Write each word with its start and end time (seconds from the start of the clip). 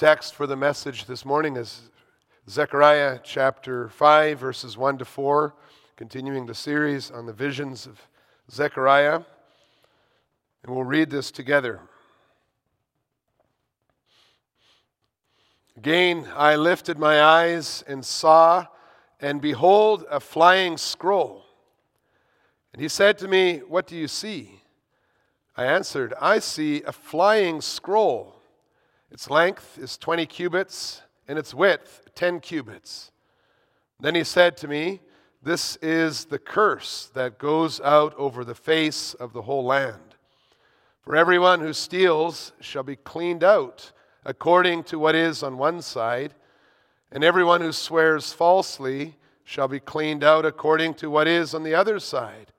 text 0.00 0.34
for 0.34 0.46
the 0.46 0.56
message 0.56 1.04
this 1.04 1.26
morning 1.26 1.58
is 1.58 1.90
Zechariah 2.48 3.18
chapter 3.22 3.90
5, 3.90 4.38
verses 4.38 4.78
1 4.78 4.96
to 4.96 5.04
4, 5.04 5.54
continuing 5.94 6.46
the 6.46 6.54
series 6.54 7.10
on 7.10 7.26
the 7.26 7.34
visions 7.34 7.84
of 7.84 8.00
Zechariah. 8.50 9.20
And 10.62 10.74
we'll 10.74 10.84
read 10.84 11.10
this 11.10 11.30
together. 11.30 11.80
Again, 15.76 16.26
I 16.34 16.56
lifted 16.56 16.98
my 16.98 17.22
eyes 17.22 17.84
and 17.86 18.02
saw, 18.02 18.68
and 19.20 19.38
behold, 19.42 20.06
a 20.10 20.18
flying 20.18 20.78
scroll. 20.78 21.44
And 22.72 22.80
he 22.80 22.88
said 22.88 23.18
to 23.18 23.28
me, 23.28 23.58
What 23.58 23.86
do 23.86 23.96
you 23.96 24.08
see? 24.08 24.62
I 25.58 25.66
answered, 25.66 26.14
I 26.18 26.38
see 26.38 26.82
a 26.84 26.92
flying 26.92 27.60
scroll. 27.60 28.39
Its 29.10 29.28
length 29.28 29.78
is 29.78 29.96
20 29.96 30.26
cubits, 30.26 31.02
and 31.26 31.38
its 31.38 31.52
width 31.52 32.02
10 32.14 32.40
cubits. 32.40 33.10
Then 33.98 34.14
he 34.14 34.24
said 34.24 34.56
to 34.58 34.68
me, 34.68 35.00
This 35.42 35.76
is 35.76 36.26
the 36.26 36.38
curse 36.38 37.10
that 37.14 37.38
goes 37.38 37.80
out 37.80 38.14
over 38.16 38.44
the 38.44 38.54
face 38.54 39.14
of 39.14 39.32
the 39.32 39.42
whole 39.42 39.64
land. 39.64 40.16
For 41.02 41.16
everyone 41.16 41.60
who 41.60 41.72
steals 41.72 42.52
shall 42.60 42.82
be 42.82 42.96
cleaned 42.96 43.42
out 43.42 43.92
according 44.24 44.84
to 44.84 44.98
what 44.98 45.14
is 45.14 45.42
on 45.42 45.58
one 45.58 45.82
side, 45.82 46.34
and 47.10 47.24
everyone 47.24 47.60
who 47.60 47.72
swears 47.72 48.32
falsely 48.32 49.16
shall 49.44 49.66
be 49.66 49.80
cleaned 49.80 50.22
out 50.22 50.46
according 50.46 50.94
to 50.94 51.10
what 51.10 51.26
is 51.26 51.54
on 51.54 51.62
the 51.62 51.74
other 51.74 51.98
side. 51.98 52.52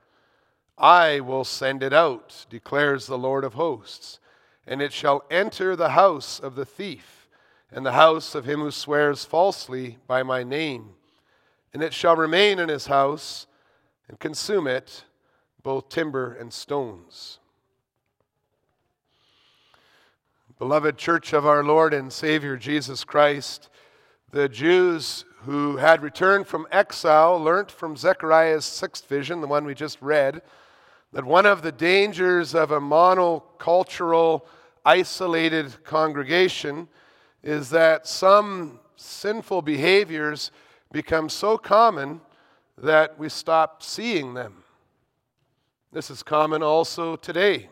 I 0.78 1.20
will 1.20 1.44
send 1.44 1.84
it 1.84 1.94
out, 1.94 2.46
declares 2.50 3.06
the 3.06 3.18
Lord 3.18 3.44
of 3.44 3.54
hosts, 3.54 4.20
and 4.68 4.82
it 4.82 4.94
shall 4.94 5.24
enter 5.30 5.76
the 5.76 5.90
house 5.90 6.40
of 6.40 6.56
the 6.56 6.66
thief 6.66 7.28
and 7.72 7.86
the 7.86 7.94
house 7.94 8.36
of 8.36 8.46
him 8.46 8.60
who 8.60 8.72
swears 8.72 9.26
falsely 9.26 9.98
by 10.08 10.24
my 10.24 10.44
name. 10.44 10.90
And 11.74 11.82
it 11.82 11.94
shall 11.94 12.16
remain 12.16 12.60
in 12.60 12.70
his 12.70 12.88
house 12.88 13.48
and 14.10 14.20
consume 14.20 14.68
it, 14.68 15.06
both 15.64 15.90
timber 15.90 16.34
and 16.34 16.52
stones. 16.52 17.40
Beloved 20.60 20.98
church 20.98 21.34
of 21.34 21.46
our 21.46 21.64
Lord 21.64 21.94
and 21.94 22.12
Savior 22.12 22.58
Jesus 22.58 23.04
Christ, 23.04 23.70
the 24.32 24.48
Jews 24.48 25.26
who 25.44 25.78
had 25.78 26.04
returned 26.04 26.46
from 26.46 26.68
exile 26.72 27.42
learnt 27.42 27.72
from 27.72 27.98
Zechariah's 27.98 28.66
sixth 28.66 29.08
vision, 29.08 29.42
the 29.42 29.48
one 29.48 29.66
we 29.66 29.74
just 29.74 30.00
read, 30.02 30.42
that 31.14 31.26
one 31.26 31.46
of 31.46 31.62
the 31.62 31.72
dangers 31.72 32.54
of 32.54 32.72
a 32.72 32.80
monocultural, 32.80 34.44
isolated 34.86 35.84
congregation 35.84 36.88
is 37.44 37.70
that 37.70 38.08
some 38.08 38.80
sinful 38.96 39.62
behaviors 39.62 40.52
become 40.92 41.30
so 41.30 41.58
common 41.58 42.22
that 42.78 43.18
we 43.18 43.30
stop 43.30 43.84
seeing 43.84 44.34
them. 44.34 44.64
This 45.92 46.10
is 46.10 46.24
common 46.24 46.64
also 46.64 47.16
today. 47.16 47.70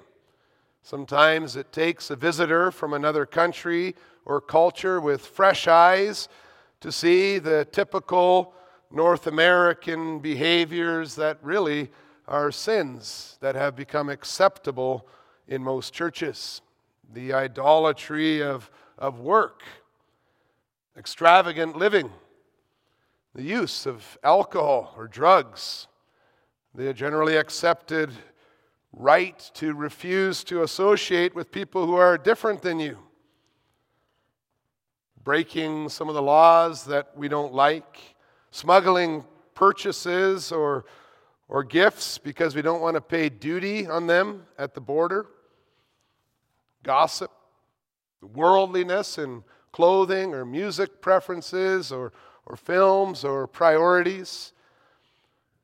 Sometimes 0.81 1.55
it 1.55 1.71
takes 1.71 2.09
a 2.09 2.15
visitor 2.15 2.71
from 2.71 2.93
another 2.93 3.25
country 3.25 3.95
or 4.25 4.41
culture 4.41 4.99
with 4.99 5.25
fresh 5.25 5.67
eyes 5.67 6.27
to 6.81 6.91
see 6.91 7.39
the 7.39 7.65
typical 7.71 8.53
North 8.91 9.27
American 9.27 10.19
behaviors 10.19 11.15
that 11.15 11.37
really 11.43 11.91
are 12.27 12.51
sins 12.51 13.37
that 13.41 13.55
have 13.55 13.75
become 13.75 14.09
acceptable 14.09 15.07
in 15.47 15.63
most 15.63 15.93
churches. 15.93 16.61
The 17.11 17.33
idolatry 17.33 18.41
of 18.43 18.69
of 18.99 19.21
work, 19.21 19.63
extravagant 20.97 21.77
living, 21.77 22.11
the 23.33 23.41
use 23.41 23.85
of 23.85 24.17
alcohol 24.23 24.93
or 24.97 25.07
drugs, 25.07 25.87
the 26.75 26.93
generally 26.93 27.37
accepted 27.37 28.11
right 28.91 29.49
to 29.53 29.73
refuse 29.73 30.43
to 30.43 30.63
associate 30.63 31.33
with 31.33 31.51
people 31.51 31.85
who 31.85 31.95
are 31.95 32.17
different 32.17 32.61
than 32.61 32.79
you, 32.79 32.97
breaking 35.23 35.87
some 35.87 36.09
of 36.09 36.15
the 36.15 36.21
laws 36.21 36.83
that 36.85 37.15
we 37.15 37.29
don't 37.29 37.53
like, 37.53 38.15
smuggling 38.51 39.23
purchases 39.53 40.51
or, 40.51 40.83
or 41.47 41.63
gifts 41.63 42.17
because 42.17 42.53
we 42.53 42.61
don't 42.61 42.81
want 42.81 42.95
to 42.95 43.01
pay 43.01 43.29
duty 43.29 43.87
on 43.87 44.07
them 44.07 44.45
at 44.57 44.73
the 44.73 44.81
border, 44.81 45.27
gossip, 46.83 47.31
worldliness 48.21 49.17
in 49.17 49.43
clothing 49.71 50.33
or 50.33 50.45
music 50.45 51.01
preferences 51.01 51.91
or, 51.91 52.11
or 52.45 52.55
films 52.55 53.23
or 53.23 53.47
priorities. 53.47 54.53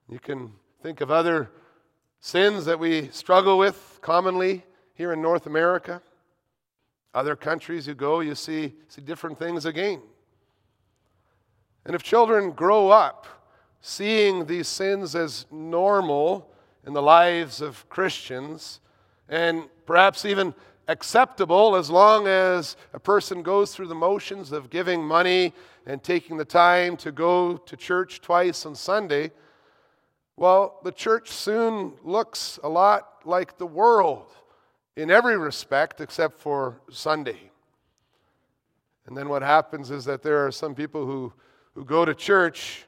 You 0.08 0.20
can 0.20 0.52
think 0.82 1.02
of 1.02 1.12
other 1.12 1.50
sins 2.20 2.66
that 2.66 2.80
we 2.80 3.10
struggle 3.10 3.58
with 3.58 4.00
commonly 4.02 4.64
here 4.94 5.14
in 5.14 5.22
North 5.22 5.46
America. 5.46 6.02
Other 7.14 7.36
countries 7.36 7.88
you 7.88 7.96
go, 7.96 8.20
you 8.20 8.36
see, 8.36 8.74
see 8.88 9.02
different 9.02 9.40
things 9.40 9.66
again. 9.66 10.02
And 11.86 11.96
if 11.96 12.04
children 12.04 12.52
grow 12.52 12.90
up 12.90 13.28
seeing 13.80 14.46
these 14.46 14.68
sins 14.68 15.16
as 15.16 15.46
normal 15.52 16.50
in 16.88 16.94
the 16.94 17.02
lives 17.02 17.62
of 17.62 17.88
Christians, 17.88 18.80
and 19.30 19.66
perhaps 19.86 20.26
even 20.26 20.56
acceptable 20.88 21.76
as 21.76 21.90
long 21.90 22.28
as 22.28 22.76
a 22.94 23.00
person 23.00 23.42
goes 23.42 23.74
through 23.74 23.88
the 23.88 23.96
motions 23.96 24.52
of 24.52 24.70
giving 24.70 25.04
money 25.04 25.54
and 25.86 26.04
taking 26.04 26.38
the 26.38 26.46
time 26.46 26.98
to 26.98 27.12
go 27.12 27.58
to 27.58 27.76
church 27.76 28.22
twice 28.22 28.66
on 28.66 28.76
Sunday, 28.76 29.32
well, 30.38 30.80
the 30.84 30.92
church 30.92 31.30
soon 31.30 31.94
looks 32.04 32.60
a 32.64 32.70
lot 32.70 33.22
like 33.26 33.58
the 33.58 33.66
world 33.66 34.32
in 34.96 35.10
every 35.10 35.38
respect 35.38 36.02
except 36.02 36.40
for 36.40 36.80
Sunday. 36.90 37.52
And 39.08 39.16
then 39.16 39.30
what 39.30 39.42
happens 39.42 39.92
is 39.92 40.06
that 40.06 40.24
there 40.24 40.46
are 40.46 40.52
some 40.52 40.76
people 40.76 41.06
who, 41.06 41.32
who 41.74 41.86
go 41.86 42.06
to 42.06 42.14
church 42.14 42.86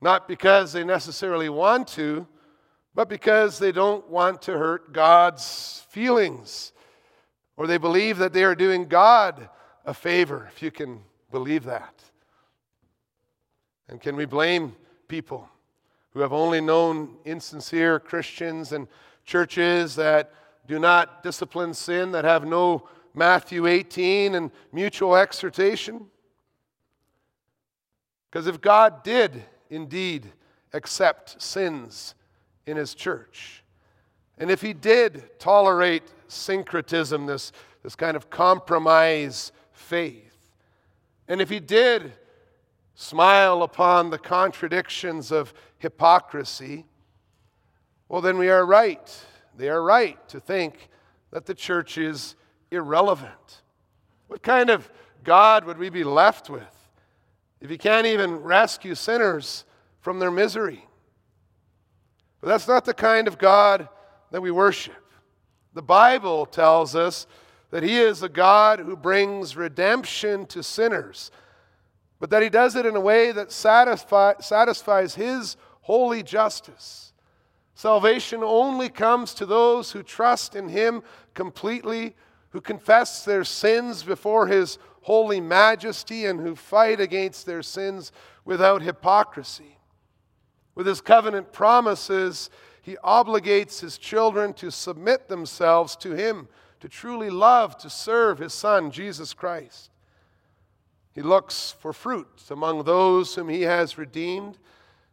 not 0.00 0.28
because 0.28 0.72
they 0.72 0.84
necessarily 0.84 1.48
want 1.48 1.88
to, 1.88 2.26
but 2.94 3.08
because 3.08 3.58
they 3.58 3.72
don't 3.72 4.08
want 4.08 4.42
to 4.42 4.52
hurt 4.52 4.92
God's 4.92 5.84
feelings, 5.88 6.72
or 7.56 7.66
they 7.66 7.78
believe 7.78 8.18
that 8.18 8.32
they 8.32 8.44
are 8.44 8.54
doing 8.54 8.86
God 8.86 9.48
a 9.84 9.94
favor, 9.94 10.48
if 10.52 10.62
you 10.62 10.70
can 10.70 11.00
believe 11.30 11.64
that. 11.64 11.94
And 13.88 14.00
can 14.00 14.16
we 14.16 14.24
blame 14.24 14.74
people 15.08 15.48
who 16.12 16.20
have 16.20 16.32
only 16.32 16.60
known 16.60 17.16
insincere 17.24 17.98
Christians 17.98 18.72
and 18.72 18.86
churches 19.24 19.96
that 19.96 20.32
do 20.66 20.78
not 20.78 21.22
discipline 21.22 21.74
sin, 21.74 22.12
that 22.12 22.24
have 22.24 22.46
no 22.46 22.88
Matthew 23.14 23.66
18 23.66 24.34
and 24.34 24.50
mutual 24.72 25.16
exhortation? 25.16 26.06
Because 28.30 28.46
if 28.46 28.60
God 28.60 29.02
did 29.02 29.44
indeed 29.70 30.26
accept 30.72 31.40
sins, 31.42 32.14
in 32.66 32.76
his 32.76 32.94
church. 32.94 33.62
And 34.38 34.50
if 34.50 34.60
he 34.60 34.72
did 34.72 35.38
tolerate 35.38 36.02
syncretism, 36.28 37.26
this, 37.26 37.52
this 37.82 37.94
kind 37.94 38.16
of 38.16 38.30
compromise 38.30 39.52
faith, 39.72 40.52
and 41.28 41.40
if 41.40 41.48
he 41.48 41.60
did 41.60 42.12
smile 42.94 43.62
upon 43.62 44.10
the 44.10 44.18
contradictions 44.18 45.32
of 45.32 45.54
hypocrisy, 45.78 46.84
well, 48.08 48.20
then 48.20 48.38
we 48.38 48.48
are 48.48 48.64
right. 48.64 49.24
They 49.56 49.68
are 49.68 49.82
right 49.82 50.28
to 50.28 50.40
think 50.40 50.88
that 51.30 51.46
the 51.46 51.54
church 51.54 51.98
is 51.98 52.36
irrelevant. 52.70 53.62
What 54.28 54.42
kind 54.42 54.70
of 54.70 54.90
God 55.22 55.64
would 55.64 55.78
we 55.78 55.90
be 55.90 56.04
left 56.04 56.50
with 56.50 56.90
if 57.60 57.70
he 57.70 57.78
can't 57.78 58.06
even 58.06 58.36
rescue 58.36 58.94
sinners 58.94 59.64
from 60.00 60.18
their 60.18 60.30
misery? 60.30 60.86
But 62.44 62.50
that's 62.50 62.68
not 62.68 62.84
the 62.84 62.92
kind 62.92 63.26
of 63.26 63.38
God 63.38 63.88
that 64.30 64.42
we 64.42 64.50
worship. 64.50 65.02
The 65.72 65.80
Bible 65.80 66.44
tells 66.44 66.94
us 66.94 67.26
that 67.70 67.82
He 67.82 67.96
is 67.96 68.22
a 68.22 68.28
God 68.28 68.80
who 68.80 68.96
brings 68.96 69.56
redemption 69.56 70.44
to 70.48 70.62
sinners, 70.62 71.30
but 72.20 72.28
that 72.28 72.42
He 72.42 72.50
does 72.50 72.76
it 72.76 72.84
in 72.84 72.96
a 72.96 73.00
way 73.00 73.32
that 73.32 73.50
satisfy, 73.50 74.34
satisfies 74.40 75.14
His 75.14 75.56
holy 75.80 76.22
justice. 76.22 77.14
Salvation 77.74 78.42
only 78.44 78.90
comes 78.90 79.32
to 79.32 79.46
those 79.46 79.92
who 79.92 80.02
trust 80.02 80.54
in 80.54 80.68
Him 80.68 81.02
completely, 81.32 82.14
who 82.50 82.60
confess 82.60 83.24
their 83.24 83.44
sins 83.44 84.02
before 84.02 84.48
His 84.48 84.76
holy 85.00 85.40
majesty, 85.40 86.26
and 86.26 86.40
who 86.40 86.54
fight 86.54 87.00
against 87.00 87.46
their 87.46 87.62
sins 87.62 88.12
without 88.44 88.82
hypocrisy. 88.82 89.73
With 90.74 90.86
his 90.86 91.00
covenant 91.00 91.52
promises, 91.52 92.50
he 92.82 92.96
obligates 93.04 93.80
his 93.80 93.96
children 93.96 94.52
to 94.54 94.70
submit 94.70 95.28
themselves 95.28 95.96
to 95.96 96.12
him, 96.12 96.48
to 96.80 96.88
truly 96.88 97.30
love, 97.30 97.78
to 97.78 97.90
serve 97.90 98.38
his 98.38 98.52
Son, 98.52 98.90
Jesus 98.90 99.32
Christ. 99.32 99.90
He 101.14 101.22
looks 101.22 101.74
for 101.78 101.92
fruit 101.92 102.42
among 102.50 102.82
those 102.82 103.34
whom 103.34 103.48
he 103.48 103.62
has 103.62 103.96
redeemed. 103.96 104.58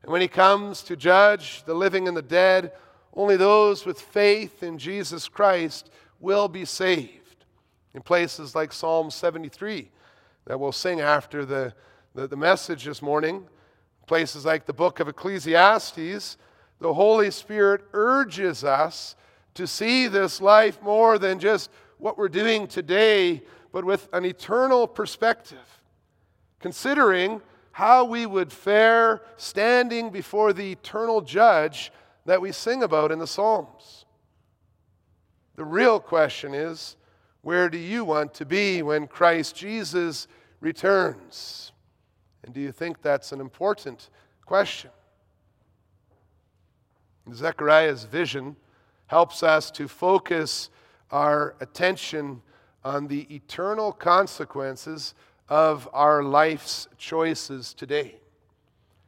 And 0.02 0.12
when 0.12 0.22
he 0.22 0.28
comes 0.28 0.82
to 0.84 0.96
judge 0.96 1.64
the 1.64 1.76
living 1.76 2.08
and 2.08 2.18
the 2.18 2.24
dead, 2.24 2.72
only 3.14 3.38
those 3.38 3.86
with 3.86 4.02
faith 4.02 4.64
in 4.64 4.80
Jesus 4.80 5.28
Christ 5.28 5.92
will 6.20 6.48
be 6.48 6.66
saved. 6.66 7.46
In 7.94 8.02
places 8.02 8.56
like 8.56 8.74
Psalm 8.74 9.12
73, 9.12 9.92
that 10.46 10.60
we'll 10.60 10.72
sing 10.72 11.02
after 11.02 11.46
the, 11.46 11.74
the, 12.16 12.28
the 12.28 12.38
message 12.38 12.86
this 12.86 13.02
morning, 13.02 13.46
places 14.08 14.46
like 14.46 14.66
the 14.66 14.74
book 14.74 15.00
of 15.00 15.08
Ecclesiastes, 15.08 16.38
the 16.80 16.94
Holy 16.94 17.32
Spirit 17.32 17.82
urges 17.94 18.64
us 18.64 19.16
to 19.54 19.68
see 19.68 20.08
this 20.08 20.42
life 20.42 20.82
more 20.82 21.18
than 21.18 21.40
just 21.40 21.70
what 21.98 22.18
we're 22.18 22.30
doing 22.30 22.68
today, 22.68 23.42
but 23.72 23.86
with 23.86 24.10
an 24.14 24.26
eternal 24.26 24.88
perspective 24.88 25.82
considering 26.62 27.42
how 27.72 28.06
we 28.06 28.26
would 28.26 28.52
fare 28.52 29.22
standing 29.38 30.10
before 30.10 30.54
the 30.54 30.72
eternal 30.72 31.22
judge 31.22 31.92
that 32.26 32.42
we 32.42 32.52
sing 32.52 32.84
about 32.84 33.12
in 33.12 33.20
the 33.20 33.28
Psalms. 33.28 34.06
The 35.56 35.66
real 35.66 36.00
question 36.00 36.54
is 36.54 36.96
where 37.42 37.70
do 37.70 37.78
you 37.78 38.06
want 38.06 38.34
to 38.36 38.46
be 38.46 38.84
when 38.84 39.08
Christ 39.08 39.56
Jesus 39.56 40.28
returns? 40.60 41.72
And 42.44 42.54
do 42.54 42.60
you 42.62 42.72
think 42.72 43.02
that's 43.02 43.32
an 43.32 43.40
important 43.40 44.10
question? 44.46 44.92
Zechariah's 47.34 48.04
vision 48.04 48.56
helps 49.08 49.44
us 49.44 49.70
to 49.72 49.88
focus 49.88 50.70
our 51.12 51.56
attention 51.60 52.42
on 52.84 53.08
the 53.08 53.34
eternal 53.34 53.92
consequences 53.92 55.14
of 55.50 55.88
our 55.94 56.24
life's 56.24 56.88
choices 56.98 57.74
today. 57.74 58.16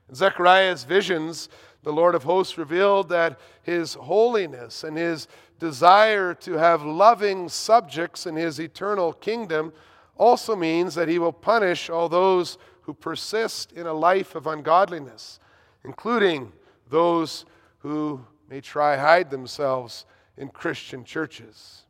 In 0.09 0.15
Zechariah's 0.15 0.83
visions, 0.83 1.49
the 1.81 1.93
Lord 1.93 2.15
of 2.15 2.23
hosts 2.23 2.57
revealed 2.57 3.09
that 3.09 3.39
his 3.63 3.93
holiness 3.95 4.83
and 4.83 4.97
his 4.97 5.27
desire 5.59 6.33
to 6.35 6.53
have 6.53 6.83
loving 6.83 7.49
subjects 7.49 8.25
in 8.25 8.35
his 8.35 8.59
eternal 8.59 9.13
kingdom 9.13 9.73
also 10.17 10.55
means 10.55 10.95
that 10.95 11.07
he 11.07 11.17
will 11.17 11.33
punish 11.33 11.89
all 11.89 12.09
those 12.09 12.57
who 12.83 12.93
persist 12.93 13.71
in 13.71 13.87
a 13.87 13.93
life 13.93 14.35
of 14.35 14.47
ungodliness, 14.47 15.39
including 15.83 16.51
those 16.89 17.45
who 17.79 18.23
may 18.49 18.61
try 18.61 18.95
hide 18.95 19.29
themselves 19.29 20.05
in 20.37 20.49
Christian 20.49 21.03
churches. 21.03 21.83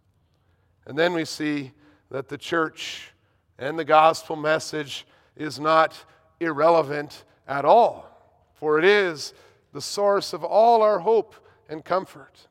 And 0.85 0.97
then 0.97 1.13
we 1.13 1.25
see 1.25 1.71
that 2.09 2.29
the 2.29 2.37
church 2.37 3.11
and 3.57 3.77
the 3.77 3.85
gospel 3.85 4.35
message 4.35 5.05
is 5.35 5.59
not 5.59 6.05
irrelevant 6.39 7.25
at 7.47 7.65
all, 7.65 8.09
for 8.53 8.79
it 8.79 8.85
is 8.85 9.33
the 9.71 9.81
source 9.81 10.33
of 10.33 10.43
all 10.43 10.81
our 10.81 10.99
hope 10.99 11.35
and 11.69 11.83
comfort. 11.83 12.47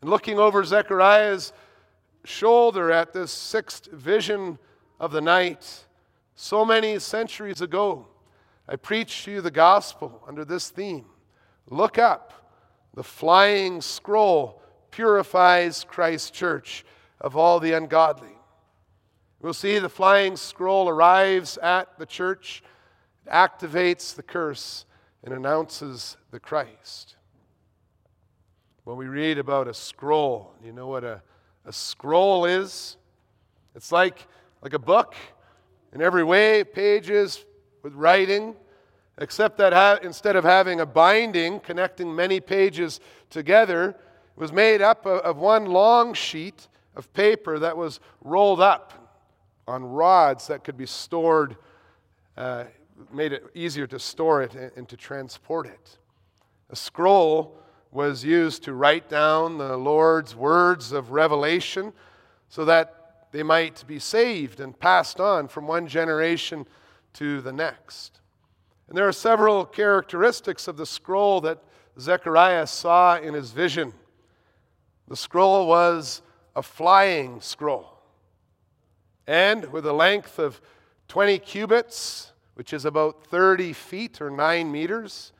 And 0.00 0.10
looking 0.10 0.38
over 0.38 0.64
Zechariah's 0.64 1.52
shoulder 2.24 2.90
at 2.92 3.12
this 3.12 3.30
sixth 3.30 3.90
vision 3.90 4.58
of 5.00 5.12
the 5.12 5.20
night, 5.20 5.84
so 6.40 6.64
many 6.64 7.00
centuries 7.00 7.60
ago, 7.60 8.06
I 8.68 8.76
preached 8.76 9.24
to 9.24 9.32
you 9.32 9.40
the 9.40 9.50
gospel 9.50 10.22
under 10.26 10.44
this 10.44 10.70
theme 10.70 11.06
Look 11.68 11.98
up, 11.98 12.54
the 12.94 13.02
flying 13.02 13.80
scroll 13.80 14.62
purifies 14.92 15.84
Christ's 15.84 16.30
church 16.30 16.84
of 17.20 17.36
all 17.36 17.58
the 17.58 17.72
ungodly. 17.72 18.36
We'll 19.42 19.52
see 19.52 19.80
the 19.80 19.88
flying 19.88 20.36
scroll 20.36 20.88
arrives 20.88 21.58
at 21.58 21.98
the 21.98 22.06
church, 22.06 22.62
activates 23.30 24.14
the 24.14 24.22
curse, 24.22 24.86
and 25.24 25.34
announces 25.34 26.16
the 26.30 26.38
Christ. 26.38 27.16
When 28.84 28.96
we 28.96 29.06
read 29.06 29.38
about 29.38 29.66
a 29.66 29.74
scroll, 29.74 30.54
you 30.64 30.72
know 30.72 30.86
what 30.86 31.02
a, 31.02 31.20
a 31.66 31.72
scroll 31.72 32.44
is? 32.44 32.96
It's 33.74 33.90
like, 33.90 34.26
like 34.62 34.72
a 34.72 34.78
book 34.78 35.16
in 35.92 36.02
every 36.02 36.24
way, 36.24 36.64
pages 36.64 37.44
with 37.82 37.94
writing, 37.94 38.54
except 39.18 39.58
that 39.58 39.72
ha- 39.72 39.98
instead 40.02 40.36
of 40.36 40.44
having 40.44 40.80
a 40.80 40.86
binding 40.86 41.60
connecting 41.60 42.14
many 42.14 42.40
pages 42.40 43.00
together, 43.30 43.90
it 43.90 43.96
was 44.40 44.52
made 44.52 44.82
up 44.82 45.06
of, 45.06 45.20
of 45.20 45.36
one 45.38 45.66
long 45.66 46.14
sheet 46.14 46.68
of 46.94 47.12
paper 47.12 47.58
that 47.58 47.76
was 47.76 48.00
rolled 48.22 48.60
up 48.60 49.20
on 49.66 49.84
rods 49.84 50.46
that 50.48 50.64
could 50.64 50.76
be 50.76 50.86
stored, 50.86 51.56
uh, 52.36 52.64
made 53.12 53.32
it 53.32 53.44
easier 53.54 53.86
to 53.86 53.98
store 53.98 54.42
it 54.42 54.54
and, 54.54 54.72
and 54.76 54.88
to 54.88 54.96
transport 54.96 55.66
it. 55.66 55.98
A 56.70 56.76
scroll 56.76 57.56
was 57.90 58.24
used 58.24 58.64
to 58.64 58.74
write 58.74 59.08
down 59.08 59.58
the 59.58 59.76
Lord's 59.76 60.34
words 60.34 60.92
of 60.92 61.10
revelation 61.10 61.92
so 62.48 62.64
that 62.64 62.97
they 63.30 63.42
might 63.42 63.84
be 63.86 63.98
saved 63.98 64.60
and 64.60 64.78
passed 64.78 65.20
on 65.20 65.48
from 65.48 65.66
one 65.66 65.86
generation 65.86 66.66
to 67.14 67.40
the 67.40 67.52
next. 67.52 68.20
And 68.88 68.96
there 68.96 69.06
are 69.06 69.12
several 69.12 69.64
characteristics 69.64 70.68
of 70.68 70.76
the 70.76 70.86
scroll 70.86 71.40
that 71.42 71.62
Zechariah 72.00 72.66
saw 72.66 73.18
in 73.18 73.34
his 73.34 73.52
vision. 73.52 73.92
The 75.08 75.16
scroll 75.16 75.66
was 75.66 76.22
a 76.56 76.62
flying 76.62 77.40
scroll 77.40 77.98
and 79.28 79.66
with 79.66 79.84
a 79.84 79.92
length 79.92 80.38
of 80.38 80.60
20 81.08 81.38
cubits, 81.40 82.32
which 82.54 82.72
is 82.72 82.86
about 82.86 83.26
30 83.26 83.74
feet 83.74 84.22
or 84.22 84.30
9 84.30 84.72
meters, 84.72 85.32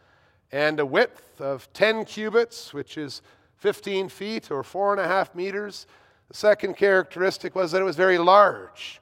and 0.53 0.79
a 0.79 0.87
width 0.87 1.41
of 1.41 1.73
10 1.73 2.05
cubits, 2.05 2.75
which 2.75 2.99
is 2.99 3.23
15 3.57 4.11
feet 4.11 4.51
or 4.51 4.63
4.5 4.63 5.35
meters. 5.35 5.87
The 6.29 6.35
second 6.35 6.77
characteristic 6.77 7.55
was 7.55 7.73
that 7.73 7.81
it 7.81 7.85
was 7.85 7.97
very 7.97 8.19
large. 8.19 9.01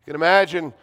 You 0.00 0.12
can 0.12 0.16
imagine 0.16 0.74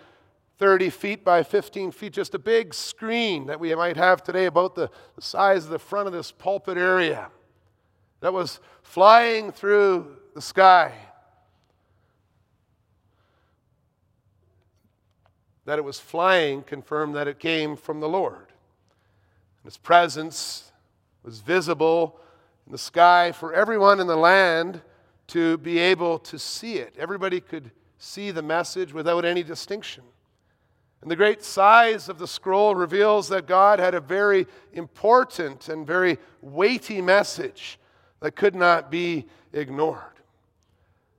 30 0.57 0.89
feet 0.89 1.25
by 1.25 1.43
15 1.43 1.91
feet, 1.91 2.13
just 2.13 2.33
a 2.33 2.39
big 2.39 2.73
screen 2.73 3.47
that 3.47 3.59
we 3.59 3.73
might 3.75 3.97
have 3.97 4.23
today 4.23 4.45
about 4.45 4.75
the, 4.75 4.89
size 5.19 5.65
of 5.65 5.71
the 5.71 5.79
front 5.79 6.07
of 6.07 6.13
this 6.13 6.31
pulpit 6.31 6.77
area 6.77 7.29
that 8.21 8.31
was 8.31 8.59
flying 8.83 9.51
through 9.51 10.17
the 10.33 10.41
sky. 10.41 10.93
that 15.65 15.77
it 15.77 15.83
was 15.83 15.99
flying 15.99 16.63
confirmed 16.63 17.15
that 17.15 17.27
it 17.27 17.39
came 17.39 17.75
from 17.75 17.99
the 17.99 18.09
Lord. 18.09 18.47
And 19.63 19.65
his 19.65 19.77
presence 19.77 20.71
was 21.23 21.39
visible 21.39 22.19
in 22.65 22.71
the 22.71 22.77
sky 22.77 23.31
for 23.31 23.53
everyone 23.53 23.99
in 23.99 24.07
the 24.07 24.15
land 24.15 24.81
to 25.31 25.57
be 25.59 25.79
able 25.79 26.19
to 26.19 26.37
see 26.37 26.75
it. 26.75 26.93
Everybody 26.97 27.39
could 27.39 27.71
see 27.97 28.31
the 28.31 28.41
message 28.41 28.91
without 28.91 29.23
any 29.23 29.43
distinction. 29.43 30.03
And 31.01 31.09
the 31.09 31.15
great 31.15 31.41
size 31.41 32.09
of 32.09 32.19
the 32.19 32.27
scroll 32.27 32.75
reveals 32.75 33.29
that 33.29 33.47
God 33.47 33.79
had 33.79 33.95
a 33.95 34.01
very 34.01 34.45
important 34.73 35.69
and 35.69 35.87
very 35.87 36.17
weighty 36.41 37.01
message 37.01 37.79
that 38.19 38.35
could 38.35 38.55
not 38.55 38.91
be 38.91 39.25
ignored. 39.53 40.03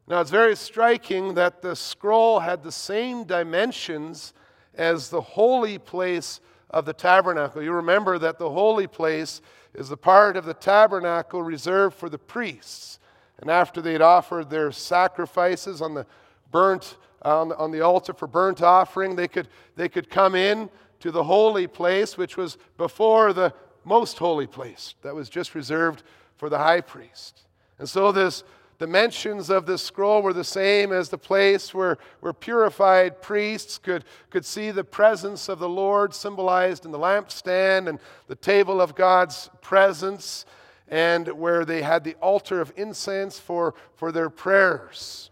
Now, 0.06 0.20
it's 0.20 0.30
very 0.30 0.56
striking 0.56 1.32
that 1.34 1.62
the 1.62 1.74
scroll 1.74 2.40
had 2.40 2.62
the 2.62 2.70
same 2.70 3.24
dimensions 3.24 4.34
as 4.74 5.08
the 5.08 5.22
holy 5.22 5.78
place 5.78 6.40
of 6.68 6.84
the 6.84 6.92
tabernacle. 6.92 7.62
You 7.62 7.72
remember 7.72 8.18
that 8.18 8.38
the 8.38 8.50
holy 8.50 8.86
place 8.86 9.40
is 9.72 9.88
the 9.88 9.96
part 9.96 10.36
of 10.36 10.44
the 10.44 10.54
tabernacle 10.54 11.42
reserved 11.42 11.96
for 11.96 12.10
the 12.10 12.18
priests. 12.18 12.98
And 13.42 13.50
after 13.50 13.82
they 13.82 13.92
had 13.92 14.00
offered 14.00 14.48
their 14.48 14.72
sacrifices 14.72 15.82
on 15.82 15.92
the 15.92 16.06
burnt 16.50 16.96
on 17.22 17.52
on 17.52 17.70
the 17.70 17.80
altar 17.82 18.14
for 18.14 18.26
burnt 18.26 18.62
offering, 18.62 19.16
they 19.16 19.28
could, 19.28 19.48
they 19.76 19.88
could 19.88 20.08
come 20.08 20.34
in 20.34 20.70
to 21.00 21.10
the 21.10 21.24
holy 21.24 21.66
place, 21.66 22.16
which 22.16 22.36
was 22.36 22.56
before 22.78 23.32
the 23.32 23.52
most 23.84 24.18
holy 24.18 24.46
place 24.46 24.94
that 25.02 25.14
was 25.14 25.28
just 25.28 25.54
reserved 25.54 26.04
for 26.36 26.48
the 26.48 26.58
high 26.58 26.80
priest. 26.80 27.42
And 27.78 27.88
so 27.88 28.12
this 28.12 28.44
dimensions 28.78 29.50
of 29.50 29.66
this 29.66 29.82
scroll 29.82 30.22
were 30.22 30.32
the 30.32 30.44
same 30.44 30.92
as 30.92 31.08
the 31.08 31.18
place 31.18 31.74
where, 31.74 31.98
where 32.20 32.32
purified 32.32 33.22
priests 33.22 33.78
could, 33.78 34.04
could 34.30 34.44
see 34.44 34.70
the 34.70 34.84
presence 34.84 35.48
of 35.48 35.58
the 35.58 35.68
Lord 35.68 36.14
symbolized 36.14 36.84
in 36.84 36.90
the 36.90 36.98
lampstand 36.98 37.88
and 37.88 37.98
the 38.26 38.34
table 38.34 38.80
of 38.80 38.94
God's 38.94 39.50
presence, 39.60 40.46
and 40.92 41.26
where 41.28 41.64
they 41.64 41.80
had 41.80 42.04
the 42.04 42.14
altar 42.16 42.60
of 42.60 42.70
incense 42.76 43.38
for, 43.38 43.74
for 43.94 44.12
their 44.12 44.28
prayers. 44.28 45.30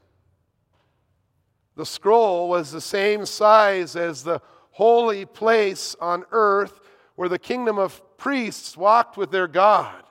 The 1.76 1.84
scroll 1.84 2.48
was 2.48 2.72
the 2.72 2.80
same 2.80 3.26
size 3.26 3.94
as 3.94 4.24
the 4.24 4.40
holy 4.70 5.26
place 5.26 5.94
on 6.00 6.24
earth 6.30 6.80
where 7.14 7.28
the 7.28 7.38
kingdom 7.38 7.78
of 7.78 8.00
priests 8.16 8.74
walked 8.74 9.18
with 9.18 9.30
their 9.30 9.46
God. 9.46 10.02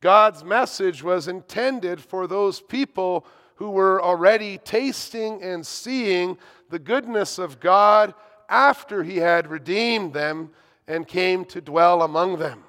God's 0.00 0.42
message 0.42 1.00
was 1.00 1.28
intended 1.28 2.00
for 2.00 2.26
those 2.26 2.60
people 2.60 3.24
who 3.54 3.70
were 3.70 4.02
already 4.02 4.58
tasting 4.58 5.44
and 5.44 5.64
seeing 5.64 6.38
the 6.70 6.80
goodness 6.80 7.38
of 7.38 7.60
God 7.60 8.12
after 8.48 9.04
He 9.04 9.18
had 9.18 9.48
redeemed 9.48 10.12
them 10.12 10.50
and 10.88 11.06
came 11.06 11.44
to 11.44 11.60
dwell 11.60 12.02
among 12.02 12.40
them. 12.40 12.64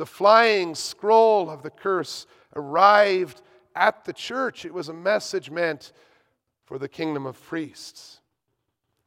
The 0.00 0.06
flying 0.06 0.74
scroll 0.74 1.50
of 1.50 1.62
the 1.62 1.68
curse 1.68 2.26
arrived 2.56 3.42
at 3.76 4.06
the 4.06 4.14
church. 4.14 4.64
It 4.64 4.72
was 4.72 4.88
a 4.88 4.94
message 4.94 5.50
meant 5.50 5.92
for 6.64 6.78
the 6.78 6.88
kingdom 6.88 7.26
of 7.26 7.38
priests. 7.38 8.22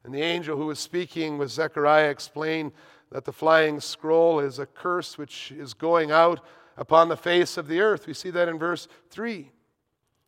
And 0.03 0.13
the 0.13 0.21
angel 0.21 0.55
who 0.55 0.67
was 0.67 0.77
speaking 0.77 1.39
with 1.39 1.49
Zechariah 1.49 2.11
explained 2.11 2.73
that 3.11 3.25
the 3.25 3.33
flying 3.33 3.79
scroll 3.79 4.39
is 4.39 4.59
a 4.59 4.67
curse 4.67 5.17
which 5.17 5.51
is 5.51 5.73
going 5.73 6.11
out 6.11 6.45
upon 6.77 7.09
the 7.09 7.17
face 7.17 7.57
of 7.57 7.67
the 7.67 7.81
earth. 7.81 8.05
We 8.05 8.13
see 8.13 8.29
that 8.29 8.47
in 8.47 8.59
verse 8.59 8.87
3. 9.09 9.51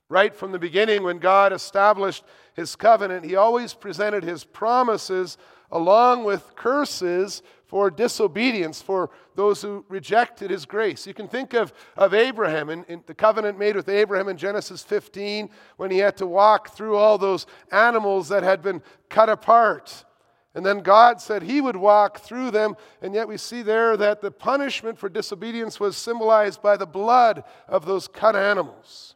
Right 0.10 0.36
from 0.36 0.51
the 0.51 0.57
beginning, 0.57 1.03
when 1.03 1.19
God 1.19 1.53
established 1.53 2.24
his 2.55 2.75
covenant, 2.75 3.24
he 3.24 3.36
always 3.36 3.75
presented 3.75 4.24
his 4.24 4.43
promises 4.43 5.38
along 5.72 6.24
with 6.24 6.55
curses 6.55 7.43
for 7.75 7.91
disobedience, 7.91 8.82
for 8.82 9.10
those 9.36 9.62
who 9.62 9.84
rejected 9.89 10.50
his 10.50 10.65
grace. 10.65 11.05
You 11.05 11.13
can 11.13 11.27
think 11.27 11.53
of, 11.53 11.74
of 11.98 12.13
Abraham 12.13 12.70
and, 12.70 12.86
and, 12.88 13.03
the 13.05 13.13
covenant 13.13 13.60
made 13.60 13.75
with 13.75 13.89
Abraham 13.89 14.29
in 14.29 14.38
Genesis 14.38 14.82
15 14.82 15.50
when 15.75 15.91
he 15.91 15.98
had 15.98 16.15
to 16.15 16.25
walk 16.25 16.74
through 16.74 16.96
all 16.96 17.17
those 17.17 17.46
animals 17.74 18.29
that 18.29 18.44
had 18.44 18.62
been 18.62 18.82
cut 19.10 19.27
apart. 19.27 20.05
And 20.53 20.65
then 20.65 20.79
God 20.79 21.20
said 21.20 21.44
he 21.44 21.60
would 21.60 21.75
walk 21.75 22.20
through 22.20 22.51
them, 22.51 22.77
and 23.01 23.13
yet 23.13 23.27
we 23.27 23.36
see 23.36 23.62
there 23.62 23.98
that 23.98 24.22
the 24.22 24.32
punishment 24.32 24.98
for 24.98 25.10
disobedience 25.10 25.77
was 25.77 25.98
symbolized 25.98 26.62
by 26.62 26.77
the 26.77 26.88
blood 26.88 27.44
of 27.67 27.86
those 27.86 28.08
cut 28.08 28.38
animals. 28.38 29.15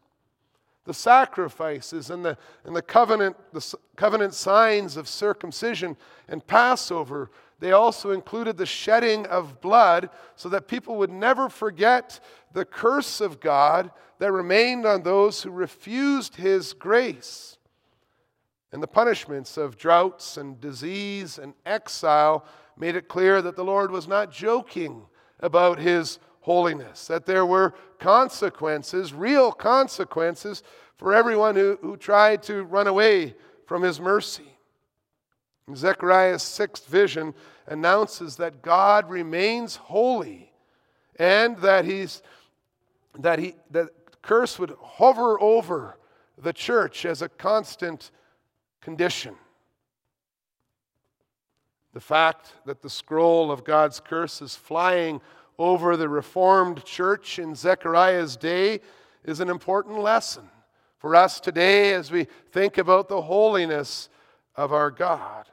The 0.83 0.93
sacrifices 0.93 2.09
and 2.09 2.25
the, 2.25 2.37
and 2.65 2.75
the 2.75 2.81
covenant, 2.81 3.37
the 3.53 3.73
covenant 3.95 4.33
signs 4.33 4.97
of 4.97 5.07
circumcision 5.07 5.95
and 6.27 6.45
Passover 6.45 7.31
they 7.59 7.71
also 7.71 8.11
included 8.11 8.57
the 8.57 8.65
shedding 8.65 9.25
of 9.27 9.61
blood 9.61 10.09
so 10.35 10.49
that 10.49 10.67
people 10.67 10.95
would 10.97 11.11
never 11.11 11.49
forget 11.49 12.19
the 12.53 12.65
curse 12.65 13.21
of 13.21 13.39
God 13.39 13.91
that 14.19 14.31
remained 14.31 14.85
on 14.85 15.03
those 15.03 15.41
who 15.41 15.51
refused 15.51 16.35
his 16.35 16.73
grace. 16.73 17.57
And 18.71 18.83
the 18.83 18.87
punishments 18.87 19.57
of 19.57 19.77
droughts 19.77 20.37
and 20.37 20.59
disease 20.61 21.37
and 21.39 21.53
exile 21.65 22.45
made 22.77 22.95
it 22.95 23.07
clear 23.07 23.41
that 23.41 23.55
the 23.55 23.63
Lord 23.63 23.91
was 23.91 24.07
not 24.07 24.31
joking 24.31 25.01
about 25.39 25.79
his 25.79 26.19
holiness, 26.41 27.07
that 27.07 27.25
there 27.25 27.45
were 27.45 27.73
consequences, 27.99 29.13
real 29.13 29.51
consequences, 29.51 30.63
for 30.97 31.13
everyone 31.13 31.55
who, 31.55 31.77
who 31.81 31.97
tried 31.97 32.43
to 32.43 32.63
run 32.63 32.87
away 32.87 33.35
from 33.65 33.81
his 33.81 33.99
mercy. 33.99 34.58
Zechariah's 35.75 36.43
sixth 36.43 36.87
vision 36.87 37.33
announces 37.67 38.35
that 38.37 38.61
God 38.61 39.09
remains 39.09 39.75
holy 39.75 40.51
and 41.17 41.57
that 41.57 41.85
he's 41.85 42.21
that 43.19 43.39
he 43.39 43.55
that 43.71 43.89
curse 44.21 44.57
would 44.57 44.75
hover 44.81 45.39
over 45.41 45.97
the 46.37 46.53
church 46.53 47.05
as 47.05 47.21
a 47.21 47.29
constant 47.29 48.11
condition. 48.81 49.35
The 51.93 51.99
fact 51.99 52.53
that 52.65 52.81
the 52.81 52.89
scroll 52.89 53.51
of 53.51 53.63
God's 53.63 53.99
curse 53.99 54.41
is 54.41 54.55
flying 54.55 55.21
over 55.57 55.97
the 55.97 56.07
Reformed 56.07 56.85
church 56.85 57.39
in 57.39 57.55
Zechariah's 57.55 58.37
day 58.37 58.79
is 59.25 59.39
an 59.39 59.49
important 59.49 59.99
lesson 59.99 60.49
for 60.97 61.15
us 61.15 61.39
today 61.39 61.93
as 61.93 62.11
we 62.11 62.27
think 62.51 62.77
about 62.77 63.09
the 63.09 63.21
holiness 63.21 64.07
of 64.55 64.71
our 64.71 64.91
God 64.91 65.47